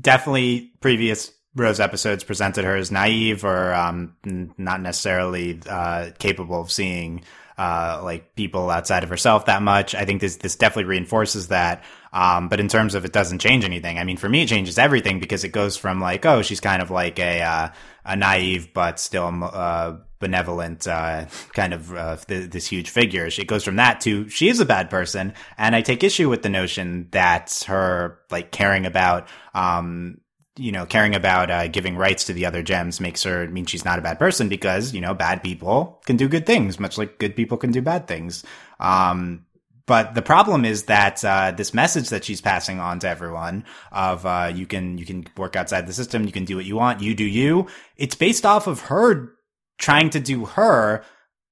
[0.00, 4.14] definitely, previous Rose episodes presented her as naive or um,
[4.58, 7.22] not necessarily uh, capable of seeing
[7.56, 9.94] uh, like people outside of herself that much.
[9.94, 11.84] I think this this definitely reinforces that.
[12.12, 13.98] Um, but in terms of it doesn't change anything.
[13.98, 16.82] I mean, for me, it changes everything because it goes from like, oh, she's kind
[16.82, 17.68] of like a uh,
[18.04, 23.26] a naive but still uh, benevolent uh, kind of uh, th- this huge figure.
[23.26, 26.42] It goes from that to she is a bad person, and I take issue with
[26.42, 29.28] the notion that her like caring about.
[29.54, 30.18] Um,
[30.56, 33.84] you know, caring about uh, giving rights to the other gems makes her mean she's
[33.84, 37.18] not a bad person because you know bad people can do good things, much like
[37.18, 38.44] good people can do bad things.
[38.78, 39.46] Um,
[39.86, 44.24] but the problem is that uh, this message that she's passing on to everyone of
[44.24, 47.02] uh, you can you can work outside the system, you can do what you want,
[47.02, 47.66] you do you.
[47.96, 49.32] It's based off of her
[49.78, 51.04] trying to do her,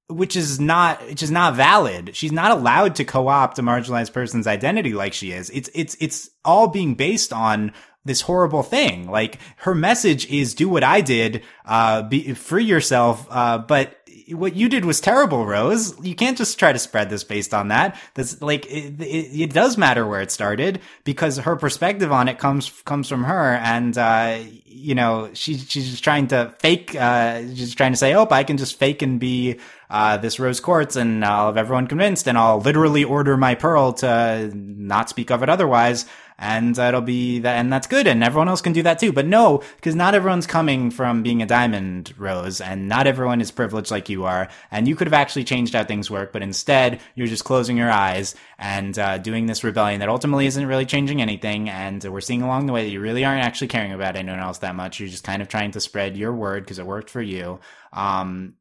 [0.08, 2.16] which is not which is not valid.
[2.16, 5.50] She's not allowed to co-opt a marginalized person's identity like she is.
[5.50, 7.72] It's it's it's all being based on
[8.04, 9.10] this horrible thing.
[9.10, 13.26] Like her message is do what I did, uh, be free yourself.
[13.30, 13.98] Uh, but
[14.30, 15.94] what you did was terrible, Rose.
[16.04, 17.98] You can't just try to spread this based on that.
[18.14, 22.38] That's like it, it, it, does matter where it started because her perspective on it
[22.38, 26.94] comes comes from her, and uh, you know she's she's just trying to fake.
[26.94, 29.58] Uh, she's trying to say, "Oh, I can just fake and be
[29.90, 33.92] uh, this Rose Quartz, and I'll have everyone convinced, and I'll literally order my Pearl
[33.94, 36.06] to not speak of it otherwise."
[36.38, 39.12] And it'll be that, and that's good, and everyone else can do that too.
[39.12, 43.50] But no, because not everyone's coming from being a diamond rose, and not everyone is
[43.50, 44.48] privileged like you are.
[44.70, 47.90] And you could have actually changed how things work, but instead you're just closing your
[47.90, 51.68] eyes and uh, doing this rebellion that ultimately isn't really changing anything.
[51.68, 54.58] And we're seeing along the way that you really aren't actually caring about anyone else
[54.58, 55.00] that much.
[55.00, 57.60] You're just kind of trying to spread your word because it worked for you.
[57.92, 58.54] Um,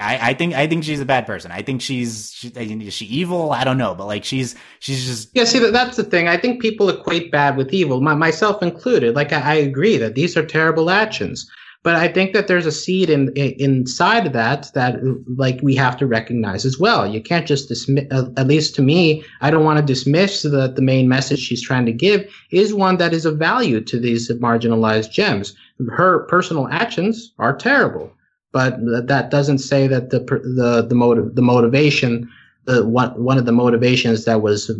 [0.00, 1.50] I, I, think I think she's a bad person.
[1.50, 3.52] I think she's she, is she evil?
[3.52, 5.44] I don't know, but like she's she's just yeah.
[5.44, 6.28] See, that's the thing.
[6.28, 9.14] I think people equate bad with evil, my, myself included.
[9.14, 11.50] Like I, I, agree that these are terrible actions,
[11.82, 15.00] but I think that there's a seed in, in inside of that that
[15.36, 17.06] like we have to recognize as well.
[17.06, 18.06] You can't just dismiss.
[18.10, 21.86] At least to me, I don't want to dismiss that the main message she's trying
[21.86, 25.54] to give is one that is of value to these marginalized gems.
[25.90, 28.12] Her personal actions are terrible
[28.52, 28.76] but
[29.06, 32.30] that doesn't say that the the the motive the motivation
[32.64, 34.70] the one one of the motivations that was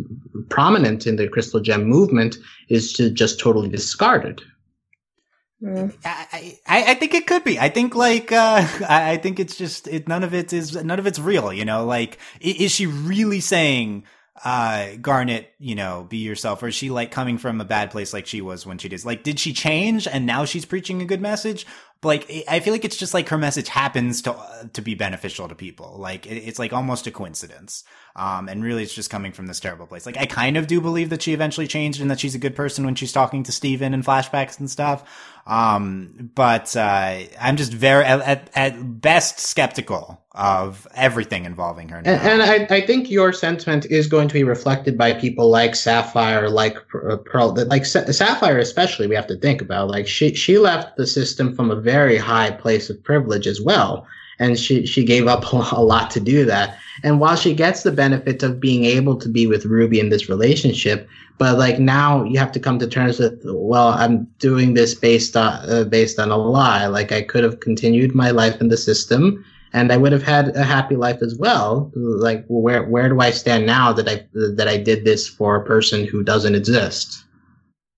[0.49, 2.37] prominent in the crystal gem movement
[2.69, 4.41] is to just totally discard it.
[5.61, 5.95] Mm.
[6.03, 7.57] I, I, I think it could be.
[7.57, 11.07] I think like uh, I think it's just it, none of it is none of
[11.07, 11.51] it's real.
[11.51, 14.03] You know, like is she really saying
[14.43, 18.13] uh Garnet, you know, be yourself or is she like coming from a bad place
[18.13, 21.05] like she was when she did like did she change and now she's preaching a
[21.05, 21.65] good message?
[22.03, 24.35] Like I feel like it's just like her message happens to
[24.73, 25.95] to be beneficial to people.
[25.97, 27.83] Like it, it's like almost a coincidence.
[28.15, 30.05] Um and really it's just coming from this terrible place.
[30.05, 32.55] Like I kind of do believe that she eventually changed and that she's a good
[32.55, 35.03] person when she's talking to Steven in flashbacks and stuff.
[35.45, 42.01] Um but uh I'm just very at, at best skeptical of everything involving her.
[42.01, 42.11] Now.
[42.11, 45.75] And, and I, I, think your sentiment is going to be reflected by people like
[45.75, 46.75] Sapphire, like
[47.07, 49.05] uh, Pearl, like Sapphire especially.
[49.05, 52.49] We have to think about like she she left the system from a very high
[52.49, 54.07] place of privilege as well,
[54.39, 56.77] and she she gave up a lot to do that.
[57.03, 60.29] And while she gets the benefit of being able to be with Ruby in this
[60.29, 61.07] relationship,
[61.37, 65.35] but like now you have to come to terms with well i'm doing this based
[65.35, 68.77] on uh, based on a lie like i could have continued my life in the
[68.77, 71.91] system and I would have had a happy life as well.
[71.95, 75.65] Like, where where do I stand now that I that I did this for a
[75.65, 77.25] person who doesn't exist?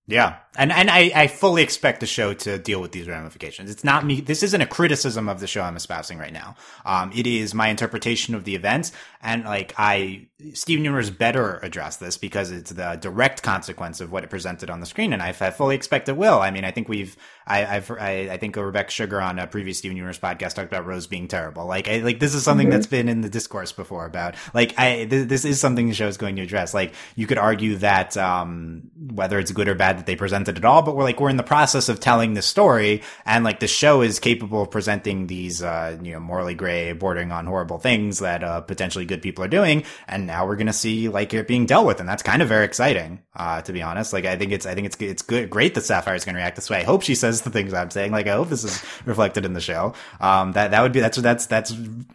[0.06, 3.70] Yeah, and and I, I fully expect the show to deal with these ramifications.
[3.70, 4.20] It's not me.
[4.20, 6.56] This isn't a criticism of the show I'm espousing right now.
[6.84, 8.92] Um, it is my interpretation of the events,
[9.22, 14.24] and like I, Steven Universe better address this because it's the direct consequence of what
[14.24, 16.40] it presented on the screen, and I, I fully expect it will.
[16.40, 19.78] I mean, I think we've, I, I've, I, I think Rebecca Sugar on a previous
[19.78, 21.66] Steven Universe podcast talked about Rose being terrible.
[21.66, 22.72] Like, I, like this is something mm-hmm.
[22.72, 26.08] that's been in the discourse before about like I, th- this is something the show
[26.08, 26.74] is going to address.
[26.74, 30.16] Like, you could argue that um, whether it's good or bad that they
[30.46, 33.44] presented it all, but we're like we're in the process of telling the story, and
[33.44, 37.46] like the show is capable of presenting these uh, you know morally gray, bordering on
[37.46, 41.34] horrible things that uh, potentially good people are doing, and now we're gonna see like
[41.34, 44.12] it being dealt with, and that's kind of very exciting, uh, to be honest.
[44.12, 46.56] Like I think it's I think it's it's good, great that Sapphire is gonna react
[46.56, 46.80] this way.
[46.80, 48.12] I hope she says the things I'm saying.
[48.12, 49.94] Like I hope this is reflected in the show.
[50.20, 51.74] Um, that that would be that's that's that's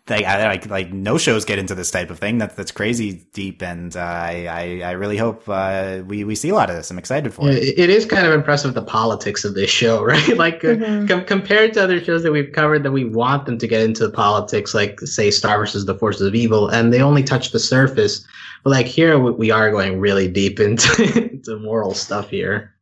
[0.09, 2.39] like I, like like no shows get into this type of thing.
[2.39, 6.49] That's that's crazy deep, and uh, I, I I really hope uh, we we see
[6.49, 6.89] a lot of this.
[6.89, 7.63] I'm excited for it.
[7.77, 10.37] It is kind of impressive the politics of this show, right?
[10.37, 11.05] like uh, mm-hmm.
[11.05, 14.07] com- compared to other shows that we've covered that we want them to get into
[14.07, 17.59] the politics, like say Star versus the Forces of Evil, and they only touch the
[17.59, 18.25] surface.
[18.63, 22.75] But like here, we are going really deep into, into moral stuff here.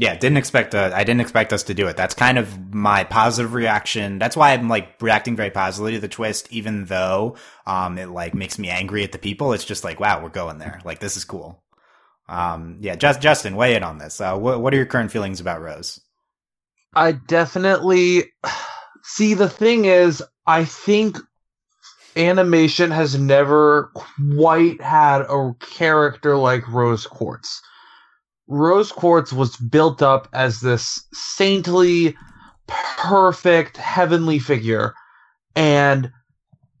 [0.00, 1.96] Yeah, didn't expect uh, I didn't expect us to do it.
[1.96, 4.20] That's kind of my positive reaction.
[4.20, 8.32] That's why I'm like reacting very positively to the twist, even though um it like
[8.32, 9.52] makes me angry at the people.
[9.52, 10.80] It's just like, wow, we're going there.
[10.84, 11.64] Like this is cool.
[12.28, 14.20] Um, yeah, just Justin, weigh in on this.
[14.20, 16.00] Uh, what what are your current feelings about Rose?
[16.94, 18.24] I definitely
[19.02, 19.34] see.
[19.34, 21.18] The thing is, I think
[22.18, 23.90] animation has never
[24.34, 27.62] quite had a character like Rose Quartz.
[28.48, 32.16] Rose Quartz was built up as this saintly,
[32.66, 34.94] perfect, heavenly figure,
[35.54, 36.10] and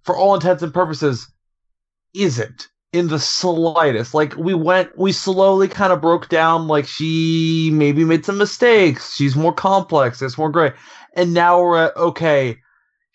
[0.02, 1.30] for all intents and purposes,
[2.14, 4.14] isn't in the slightest.
[4.14, 6.68] Like we went, we slowly kind of broke down.
[6.68, 9.14] Like she maybe made some mistakes.
[9.14, 10.22] She's more complex.
[10.22, 10.72] It's more gray.
[11.14, 12.58] And now we're at okay.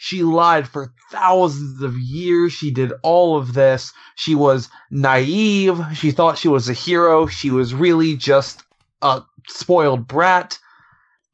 [0.04, 2.52] She lied for thousands of years.
[2.52, 3.94] She did all of this.
[4.16, 5.80] She was naive.
[5.96, 7.26] She thought she was a hero.
[7.26, 8.64] She was really just
[9.02, 10.60] a spoiled brat.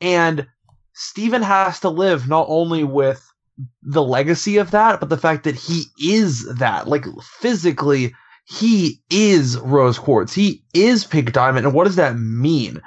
[0.01, 0.45] And
[0.93, 3.33] Steven has to live not only with
[3.81, 6.87] the legacy of that, but the fact that he is that.
[6.87, 8.13] Like physically,
[8.45, 10.35] he is rose quartz.
[10.35, 11.65] He is pink diamond.
[11.65, 12.83] And what does that mean?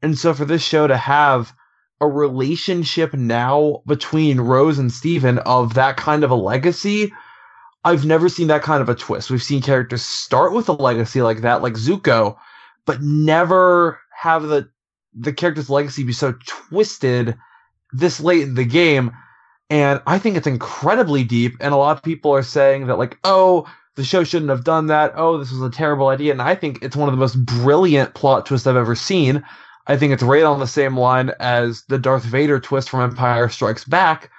[0.00, 1.52] And so for this show to have
[2.00, 7.12] a relationship now between Rose and Steven of that kind of a legacy,
[7.84, 9.30] I've never seen that kind of a twist.
[9.30, 12.36] We've seen characters start with a legacy like that, like Zuko,
[12.86, 14.68] but never have the
[15.14, 17.36] the character's legacy be so twisted
[17.92, 19.10] this late in the game.
[19.70, 21.56] And I think it's incredibly deep.
[21.60, 24.86] And a lot of people are saying that, like, oh, the show shouldn't have done
[24.86, 25.12] that.
[25.16, 26.32] Oh, this was a terrible idea.
[26.32, 29.44] And I think it's one of the most brilliant plot twists I've ever seen.
[29.88, 33.48] I think it's right on the same line as the Darth Vader twist from Empire
[33.48, 34.30] Strikes Back.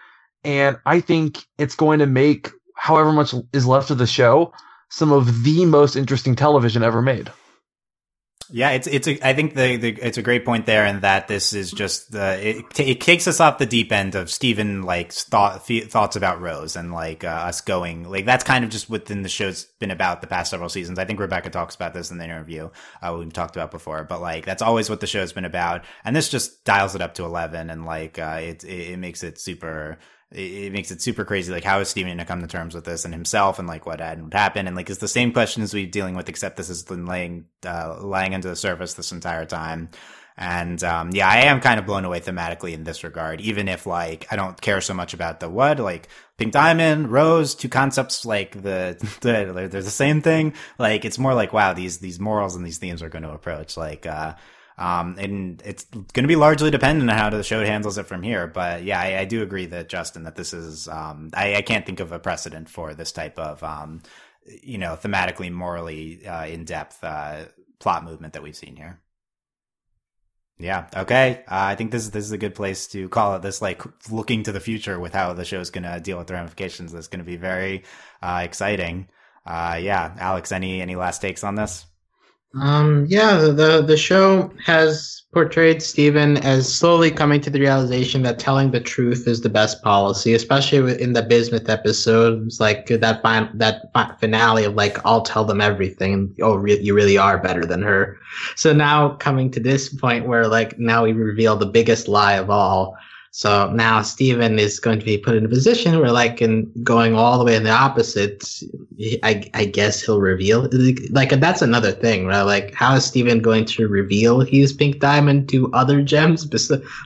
[0.43, 4.53] And I think it's going to make however much is left of the show
[4.89, 7.31] some of the most interesting television ever made.
[8.51, 11.27] Yeah, it's it's a, I think the, the it's a great point there, and that
[11.27, 15.11] this is just the it, it kicks us off the deep end of Steven like
[15.11, 19.21] thought thoughts about Rose and like uh, us going like that's kind of just within
[19.21, 20.97] the show's been about the past several seasons.
[20.97, 22.69] I think Rebecca talks about this in the interview
[23.03, 26.15] uh, we've talked about before, but like that's always what the show's been about, and
[26.15, 29.39] this just dials it up to eleven, and like uh, it, it it makes it
[29.39, 29.99] super
[30.31, 31.51] it, makes it super crazy.
[31.51, 33.99] Like, how is Steven to come to terms with this and himself and like what
[33.99, 34.67] had would happen?
[34.67, 37.97] And like, it's the same questions we've dealing with, except this has been laying, uh,
[38.01, 39.89] lying under the surface this entire time.
[40.41, 43.85] And um, yeah, I am kind of blown away thematically in this regard, even if
[43.85, 46.07] like I don't care so much about the what, like
[46.37, 50.53] Pink Diamond, Rose, two concepts like the, the they're the same thing.
[50.77, 53.75] Like it's more like wow, these these morals and these themes are going to approach
[53.75, 54.35] like uh
[54.79, 58.23] um, and it's going to be largely dependent on how the show handles it from
[58.23, 58.47] here.
[58.47, 61.85] But yeah, I, I do agree that Justin, that this is, um, I, I, can't
[61.85, 64.01] think of a precedent for this type of, um,
[64.63, 67.43] you know, thematically, morally, uh, in depth, uh,
[67.79, 69.01] plot movement that we've seen here.
[70.59, 70.87] Yeah.
[70.95, 71.43] Okay.
[71.45, 73.41] Uh, I think this is this is a good place to call it.
[73.41, 76.27] This like looking to the future with how the show is going to deal with
[76.27, 76.91] the ramifications.
[76.91, 77.83] That's going to be very
[78.21, 79.07] uh, exciting.
[79.45, 80.51] Uh, yeah, Alex.
[80.51, 81.85] Any any last takes on this?
[82.55, 88.39] Um, yeah, the the show has portrayed Steven as slowly coming to the realization that
[88.39, 93.51] telling the truth is the best policy, especially in the Bismuth episodes, like that fin-
[93.53, 96.35] that finale of like I'll tell them everything.
[96.41, 98.17] Oh, re- you really are better than her.
[98.55, 102.49] So now coming to this point where like now we reveal the biggest lie of
[102.49, 102.97] all,
[103.31, 107.13] so now Steven is going to be put in a position where, like, in going
[107.13, 108.43] all the way in the opposite,
[109.23, 110.67] I, I guess he'll reveal.
[111.11, 112.41] Like, that's another thing, right?
[112.41, 116.49] Like, how is Steven going to reveal he's Pink Diamond to other gems?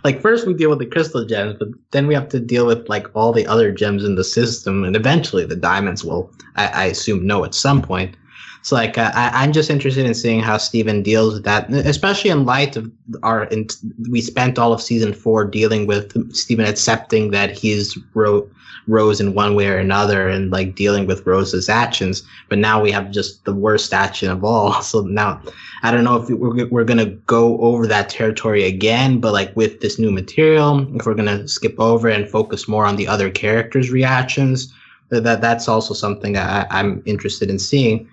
[0.06, 2.88] Like, first we deal with the crystal gems, but then we have to deal with,
[2.88, 6.86] like, all the other gems in the system, and eventually the diamonds will, I, I
[6.86, 8.16] assume, know at some point.
[8.64, 12.30] So like uh, I, am just interested in seeing how Steven deals with that, especially
[12.30, 12.90] in light of
[13.22, 13.44] our.
[13.46, 13.68] In,
[14.10, 18.50] we spent all of season four dealing with Steven accepting that he's Ro-
[18.88, 22.24] Rose in one way or another, and like dealing with Rose's actions.
[22.48, 24.82] But now we have just the worst action of all.
[24.82, 25.42] So now
[25.82, 29.82] I don't know if we're we're gonna go over that territory again, but like with
[29.82, 33.92] this new material, if we're gonna skip over and focus more on the other characters'
[33.92, 34.74] reactions.
[35.10, 38.08] That that's also something I, I'm interested in seeing.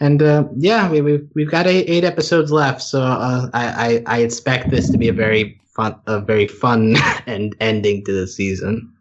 [0.00, 4.16] And uh, yeah, we, we've we've got eight, eight episodes left, so uh, I, I,
[4.16, 8.26] I expect this to be a very fun a very fun and ending to the
[8.26, 8.92] season.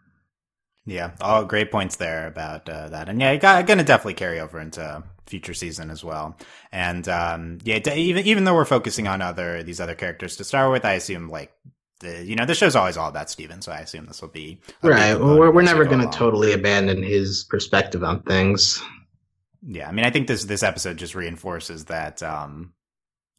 [0.85, 4.59] Yeah, all great points there about uh, that, and yeah, going to definitely carry over
[4.59, 6.37] into future season as well.
[6.71, 10.71] And um, yeah, even even though we're focusing on other these other characters to start
[10.71, 11.51] with, I assume like
[11.99, 14.59] the, you know, the show's always all about Steven, so I assume this will be
[14.81, 15.19] right.
[15.19, 18.81] Well, we're, we're never going to totally abandon his perspective on things.
[19.67, 22.73] Yeah, I mean, I think this this episode just reinforces that um,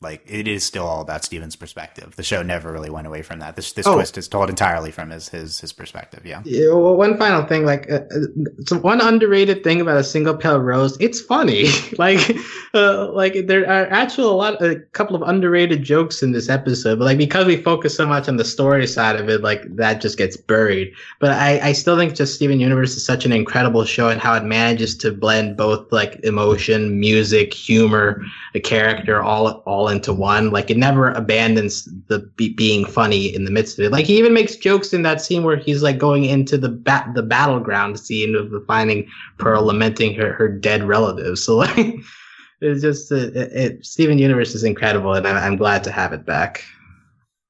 [0.03, 2.17] like it is still all about Steven's perspective.
[2.17, 3.57] The show never really went away from that.
[3.57, 3.95] This this oh.
[3.95, 6.27] twist is told entirely from his his his perspective.
[6.27, 6.43] Yeah.
[6.45, 6.75] Yeah.
[6.75, 10.99] Well, one final thing, like uh, uh one underrated thing about a single pale rose,
[11.01, 11.69] it's funny.
[11.99, 12.37] like,
[12.75, 16.99] uh, like there are actually a lot, a couple of underrated jokes in this episode,
[16.99, 20.03] but like because we focus so much on the story side of it, like that
[20.03, 20.93] just gets buried.
[21.21, 24.35] But I I still think just Steven Universe is such an incredible show and how
[24.35, 28.21] it manages to blend both like emotion, music, humor,
[28.55, 30.51] a character all all into one.
[30.51, 33.93] Like it never abandons the be- being funny in the midst of it.
[33.93, 37.09] Like he even makes jokes in that scene where he's like going into the bat
[37.15, 39.09] the battleground scene of the finding
[39.39, 41.45] Pearl lamenting her her dead relatives.
[41.45, 41.77] So like
[42.61, 46.25] it's just it, it, Steven Universe is incredible, and I, I'm glad to have it
[46.25, 46.65] back.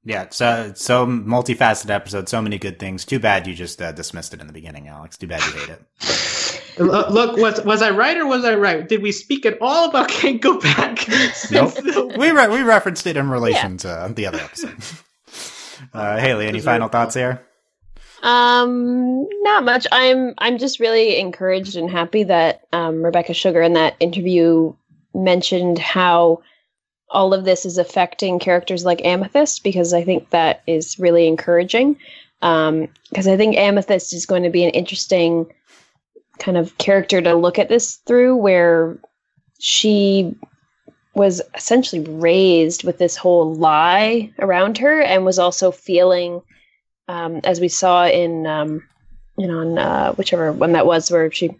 [0.04, 3.04] Yeah, so so multifaceted episode, so many good things.
[3.04, 5.16] Too bad you just uh, dismissed it in the beginning, Alex.
[5.16, 6.32] Too bad you hate it.
[6.78, 8.86] Look, was was I right or was I right?
[8.86, 11.06] Did we speak at all about Can't Go Back?
[11.50, 11.74] nope.
[12.16, 14.06] we re- we referenced it in relation yeah.
[14.06, 14.76] to the other episode.
[15.92, 17.42] Uh, Haley, any final thoughts here?
[18.22, 19.86] Um, not much.
[19.92, 24.74] I'm I'm just really encouraged and happy that um, Rebecca Sugar in that interview
[25.14, 26.42] mentioned how
[27.10, 31.98] all of this is affecting characters like Amethyst because I think that is really encouraging.
[32.40, 35.46] Because um, I think Amethyst is going to be an interesting
[36.38, 38.98] kind of character to look at this through where
[39.58, 40.34] she
[41.14, 46.42] was essentially raised with this whole lie around her and was also feeling
[47.08, 48.82] um, as we saw in um,
[49.38, 51.50] you know in uh, whichever one that was where she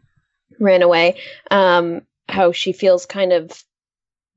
[0.61, 1.19] ran away
[1.51, 3.65] um, how she feels kind of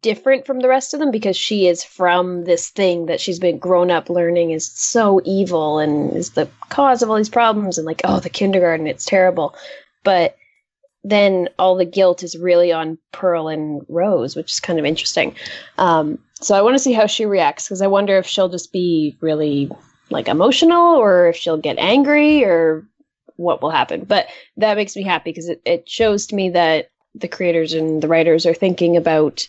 [0.01, 3.57] different from the rest of them because she is from this thing that she's been
[3.57, 7.85] grown up learning is so evil and is the cause of all these problems and
[7.85, 9.53] like oh the kindergarten it's terrible
[10.03, 10.37] but
[11.03, 15.35] then all the guilt is really on Pearl and Rose, which is kind of interesting.
[15.77, 18.73] Um, so I want to see how she reacts because I wonder if she'll just
[18.73, 19.71] be really
[20.09, 22.85] like emotional or if she'll get angry or
[23.37, 24.03] what will happen.
[24.03, 24.27] But
[24.57, 28.07] that makes me happy because it, it shows to me that the creators and the
[28.07, 29.47] writers are thinking about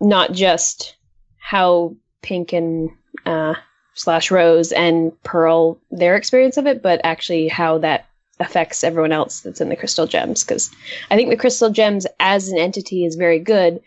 [0.00, 0.96] not just
[1.38, 2.90] how Pink and
[3.24, 3.54] uh,
[3.94, 8.06] slash Rose and Pearl their experience of it, but actually how that
[8.40, 10.70] affects everyone else that's in the crystal gems because
[11.10, 13.80] i think the crystal gems as an entity is very good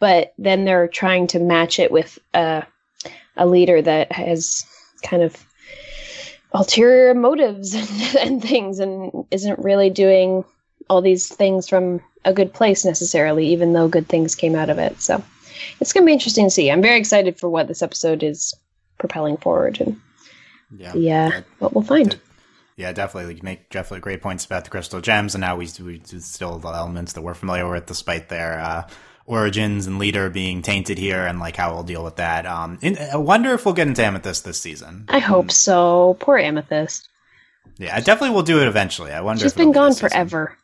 [0.00, 2.64] but then they're trying to match it with a
[3.36, 4.66] a leader that has
[5.02, 5.44] kind of
[6.52, 7.88] ulterior motives and,
[8.20, 10.44] and things and isn't really doing
[10.90, 14.78] all these things from a good place necessarily, even though good things came out of
[14.78, 15.00] it.
[15.00, 15.22] So
[15.80, 16.70] it's going to be interesting to see.
[16.70, 18.54] I'm very excited for what this episode is
[18.98, 19.98] propelling forward and
[20.76, 20.92] Yeah.
[20.94, 22.18] yeah, That- what we'll find.
[22.82, 23.36] Yeah, definitely.
[23.36, 26.58] You make definitely great points about the crystal gems, and now we we do still
[26.58, 28.88] the elements that we're familiar with, despite their uh,
[29.24, 32.44] origins and leader being tainted here, and like how we'll deal with that.
[32.44, 35.04] Um, in, I wonder if we'll get into Amethyst this season.
[35.08, 36.16] I hope so.
[36.18, 37.08] Poor Amethyst.
[37.78, 39.12] Yeah, I definitely will do it eventually.
[39.12, 39.42] I wonder.
[39.44, 40.58] She's if been gone this forever.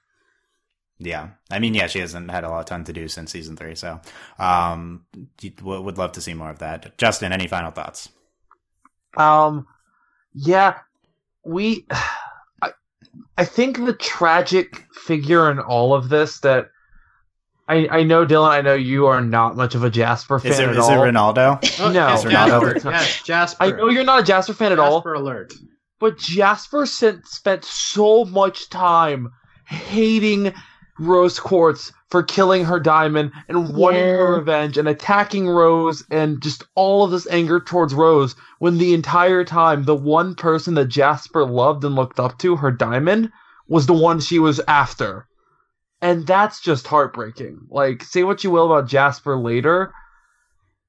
[0.99, 3.77] Yeah, I mean, yeah, she hasn't had a lot ton to do since season three,
[3.77, 4.01] so
[4.41, 5.05] um,
[5.63, 6.99] would love to see more of that.
[6.99, 8.09] Justin, any final thoughts?
[9.17, 9.69] Um,
[10.35, 10.79] yeah,
[11.49, 11.87] we.
[12.63, 12.71] I,
[13.37, 16.67] I think the tragic figure in all of this that
[17.69, 18.49] I I know Dylan.
[18.51, 20.93] I know you are not much of a Jasper fan Is it at is it.
[20.93, 21.81] Ronaldo?
[21.81, 22.09] Oh, No.
[22.09, 22.73] yes, Ronaldo.
[22.75, 22.91] Jasper.
[22.91, 23.65] Yes, Jasper.
[23.65, 25.55] I know you're not a Jasper fan at all, Jasper alert.
[26.01, 29.29] but Jasper sent, spent so much time
[29.67, 30.53] hating
[30.99, 36.65] Rose Quartz for killing her diamond and wanting her revenge and attacking Rose and just
[36.75, 41.45] all of this anger towards Rose when the entire time the one person that Jasper
[41.45, 43.31] loved and looked up to, her diamond,
[43.69, 45.27] was the one she was after.
[46.01, 47.67] And that's just heartbreaking.
[47.69, 49.93] Like, say what you will about Jasper later,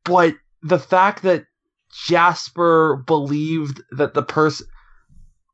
[0.05, 1.45] but the fact that
[2.07, 4.67] Jasper believed that the person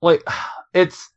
[0.01, 0.23] like
[0.73, 1.09] it's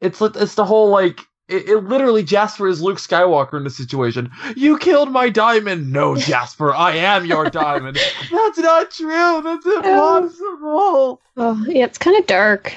[0.00, 1.20] it's it's the whole like
[1.50, 4.30] it, it literally Jasper is Luke Skywalker in this situation.
[4.56, 5.92] You killed my diamond.
[5.92, 7.98] No, Jasper, I am your diamond.
[8.30, 9.42] That's not true.
[9.42, 11.20] That's impossible.
[11.36, 12.74] Oh, yeah, it's kind of dark.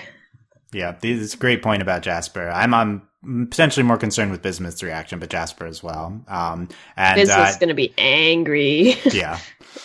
[0.71, 2.49] Yeah, this is a great point about Jasper.
[2.49, 3.03] I'm um,
[3.49, 6.21] potentially more concerned with Bismuth's reaction, but Jasper as well.
[6.27, 6.67] Um,
[6.97, 8.95] and Bismuth's uh, going to be angry.
[9.11, 9.39] yeah.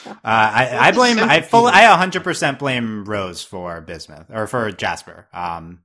[0.06, 5.28] Uh, I, I blame I fully I 100% blame Rose for Bismuth or for Jasper.
[5.32, 5.80] Um,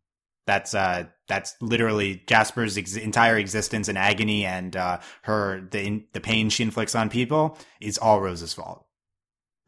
[0.45, 6.05] that's uh that's literally Jasper's ex- entire existence and agony and uh her the in,
[6.13, 8.85] the pain she inflicts on people is all Rose's fault.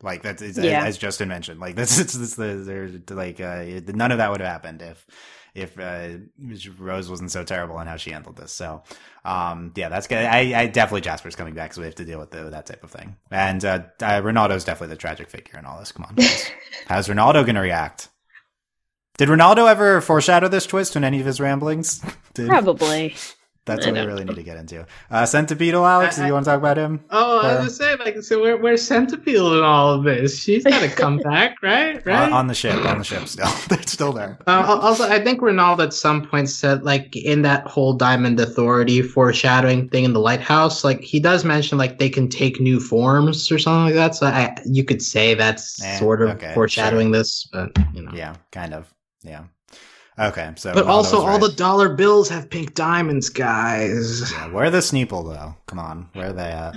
[0.01, 0.83] Like that's it's, Yeah.
[0.85, 1.59] as Justin mentioned.
[1.59, 5.05] Like this is this, this, there's like uh, none of that would have happened if
[5.55, 6.09] if uh,
[6.77, 8.51] Rose wasn't so terrible on how she handled this.
[8.51, 8.83] So
[9.23, 10.17] um, yeah, that's good.
[10.25, 12.65] I, I definitely Jasper's coming back, so we have to deal with, the, with that
[12.65, 13.15] type of thing.
[13.31, 15.93] And uh, uh, Ronaldo's definitely the tragic figure in all this.
[15.93, 16.17] Come on,
[16.87, 18.09] how's Ronaldo going to react?
[19.17, 22.03] Did Ronaldo ever foreshadow this twist in any of his ramblings?
[22.33, 23.15] Did, Probably.
[23.63, 24.33] that's I what we really know.
[24.33, 24.85] need to get into.
[25.09, 26.99] Uh, Centipeetle, Alex, I- do you want to talk about him?
[27.11, 30.43] Oh, I was gonna say, like, so where, where's Centipede in all of this?
[30.43, 32.05] She's got to come back, right?
[32.05, 32.23] Right.
[32.23, 33.47] On, on the ship, on the ship still.
[33.69, 34.37] They're still there.
[34.47, 39.01] Uh, also, I think Ronaldo at some point said, like, in that whole Diamond Authority
[39.01, 43.49] foreshadowing thing in the lighthouse, like, he does mention, like, they can take new forms
[43.49, 44.15] or something like that.
[44.15, 48.11] So I, you could say that's Eh, sort of okay, foreshadowing this, but, you know.
[48.13, 48.91] Yeah, kind of.
[49.25, 49.45] Yeah.
[50.17, 50.73] Okay, so.
[50.73, 51.41] But also, was all right.
[51.41, 54.31] the dollar bills have pink diamonds, guys.
[54.31, 55.55] Yeah, where are the Sneeple though?
[55.65, 56.75] Come on, where are they at?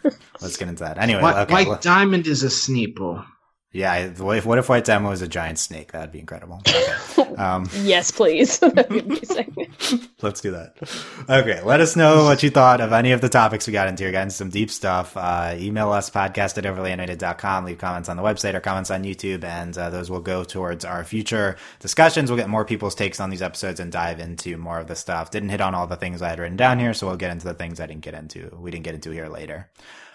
[0.40, 0.96] Let's get into that.
[0.96, 1.52] Anyway, White, okay.
[1.52, 3.24] White well- diamond is a Sneeple.
[3.72, 5.92] Yeah, what if, what if White Diamond is a giant snake?
[5.92, 6.60] That'd be incredible.
[7.20, 7.34] Okay.
[7.36, 8.58] Um, Yes, please.
[8.60, 9.72] That'd be amazing.
[10.22, 10.74] let's do that.
[11.28, 14.04] Okay, let us know what you thought of any of the topics we got into.
[14.04, 15.16] We got into some deep stuff.
[15.16, 17.64] Uh, email us podcast at overlyanimated.com.
[17.64, 20.84] Leave comments on the website or comments on YouTube, and uh, those will go towards
[20.84, 22.30] our future discussions.
[22.30, 25.30] We'll get more people's takes on these episodes and dive into more of the stuff.
[25.30, 27.46] Didn't hit on all the things I had written down here, so we'll get into
[27.46, 28.56] the things I didn't get into.
[28.58, 29.68] We didn't get into here later.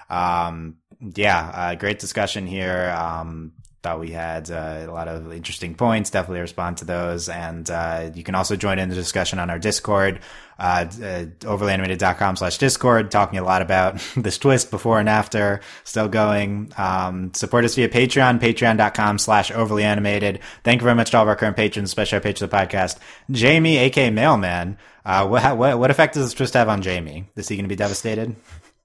[0.09, 2.95] Um, yeah, uh, great discussion here.
[2.97, 3.53] Um,
[3.85, 6.09] thought we had uh, a lot of interesting points.
[6.09, 7.29] Definitely respond to those.
[7.29, 10.21] And uh, you can also join in the discussion on our Discord,
[10.57, 16.07] uh, uh, overlyanimated.com slash Discord, talking a lot about this twist before and after, still
[16.07, 16.71] going.
[16.77, 20.39] Um, support us via Patreon, patreon.com slash overly animated.
[20.63, 22.57] Thank you very much to all of our current patrons, especially our patrons of the
[22.57, 22.97] podcast.
[23.29, 27.29] Jamie, aka Mailman, uh, what, what, what effect does this twist have on Jamie?
[27.35, 28.35] Is he going to be devastated?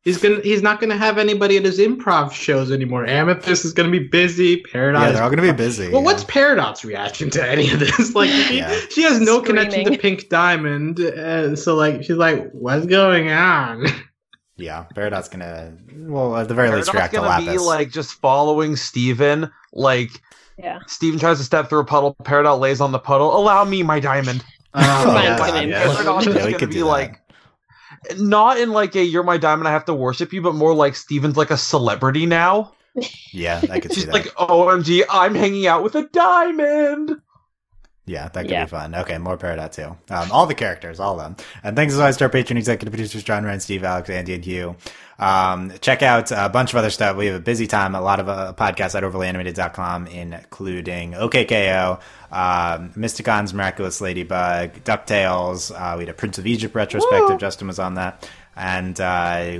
[0.02, 0.40] He's gonna.
[0.40, 3.04] He's not gonna have anybody at his improv shows anymore.
[3.06, 4.62] Amethyst is gonna be busy.
[4.62, 5.00] Peridot.
[5.00, 5.88] Yeah, they're all going to be busy.
[5.88, 6.04] well, yeah.
[6.06, 8.14] what's Peridot's reaction to any of this?
[8.14, 8.74] Like, she, Yeah.
[8.90, 13.86] she has no connection to Pink Diamond, uh, so like, she's like, "What's going on?"
[14.56, 15.74] Yeah, Peridot's gonna.
[15.94, 19.50] Well, at the very least, Peridot react to gonna be like just following Steven.
[19.74, 20.10] Like
[20.58, 20.78] Yeah.
[20.86, 23.36] Steven tries to step through a puddle, Peridot lays on the puddle.
[23.36, 24.42] Allow me my diamond.
[24.72, 25.82] Oh, Fine, yeah, come yeah.
[25.84, 27.19] Peridot Yeah, is gonna be like
[28.18, 30.96] not in like a you're my diamond, I have to worship you, but more like
[30.96, 32.72] Steven's like a celebrity now.
[33.32, 34.12] Yeah, I could see She's that.
[34.12, 37.20] like, OMG, I'm hanging out with a diamond.
[38.10, 38.64] Yeah, that could Yeah.
[38.64, 38.94] be fun.
[38.94, 39.96] Okay, more Peridot too.
[40.12, 41.36] Um, all the characters, all of them.
[41.62, 44.44] And thanks as always to our patron executive producers, John Ryan, Steve, Alex, Andy, and
[44.44, 44.76] Hugh.
[45.18, 47.14] Um, check out a bunch of other stuff.
[47.16, 52.00] We have a busy time, a lot of uh, podcasts at overlyanimated.com, including OKKO,
[52.32, 55.70] um, Mysticon's Miraculous Ladybug, DuckTales.
[55.72, 57.38] Uh, we had a Prince of Egypt retrospective.
[57.38, 58.28] Justin was on that.
[58.56, 59.04] And uh,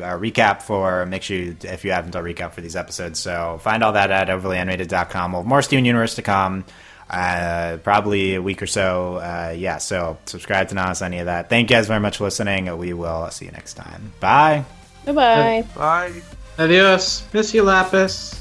[0.03, 3.19] a recap for, make sure you, if you haven't, a recap for these episodes.
[3.19, 5.33] So find all that at overlyanimated.com.
[5.33, 6.65] We'll have more Steven Universe to come
[7.11, 9.16] uh, probably a week or so.
[9.16, 11.49] Uh, yeah, so subscribe to not miss any of that.
[11.49, 12.77] Thank you guys very much for listening.
[12.78, 14.12] We will see you next time.
[14.20, 14.65] Bye.
[15.05, 15.65] Bye bye.
[15.74, 16.23] Bye.
[16.59, 17.24] Adios.
[17.32, 18.40] Miss you, Lapis.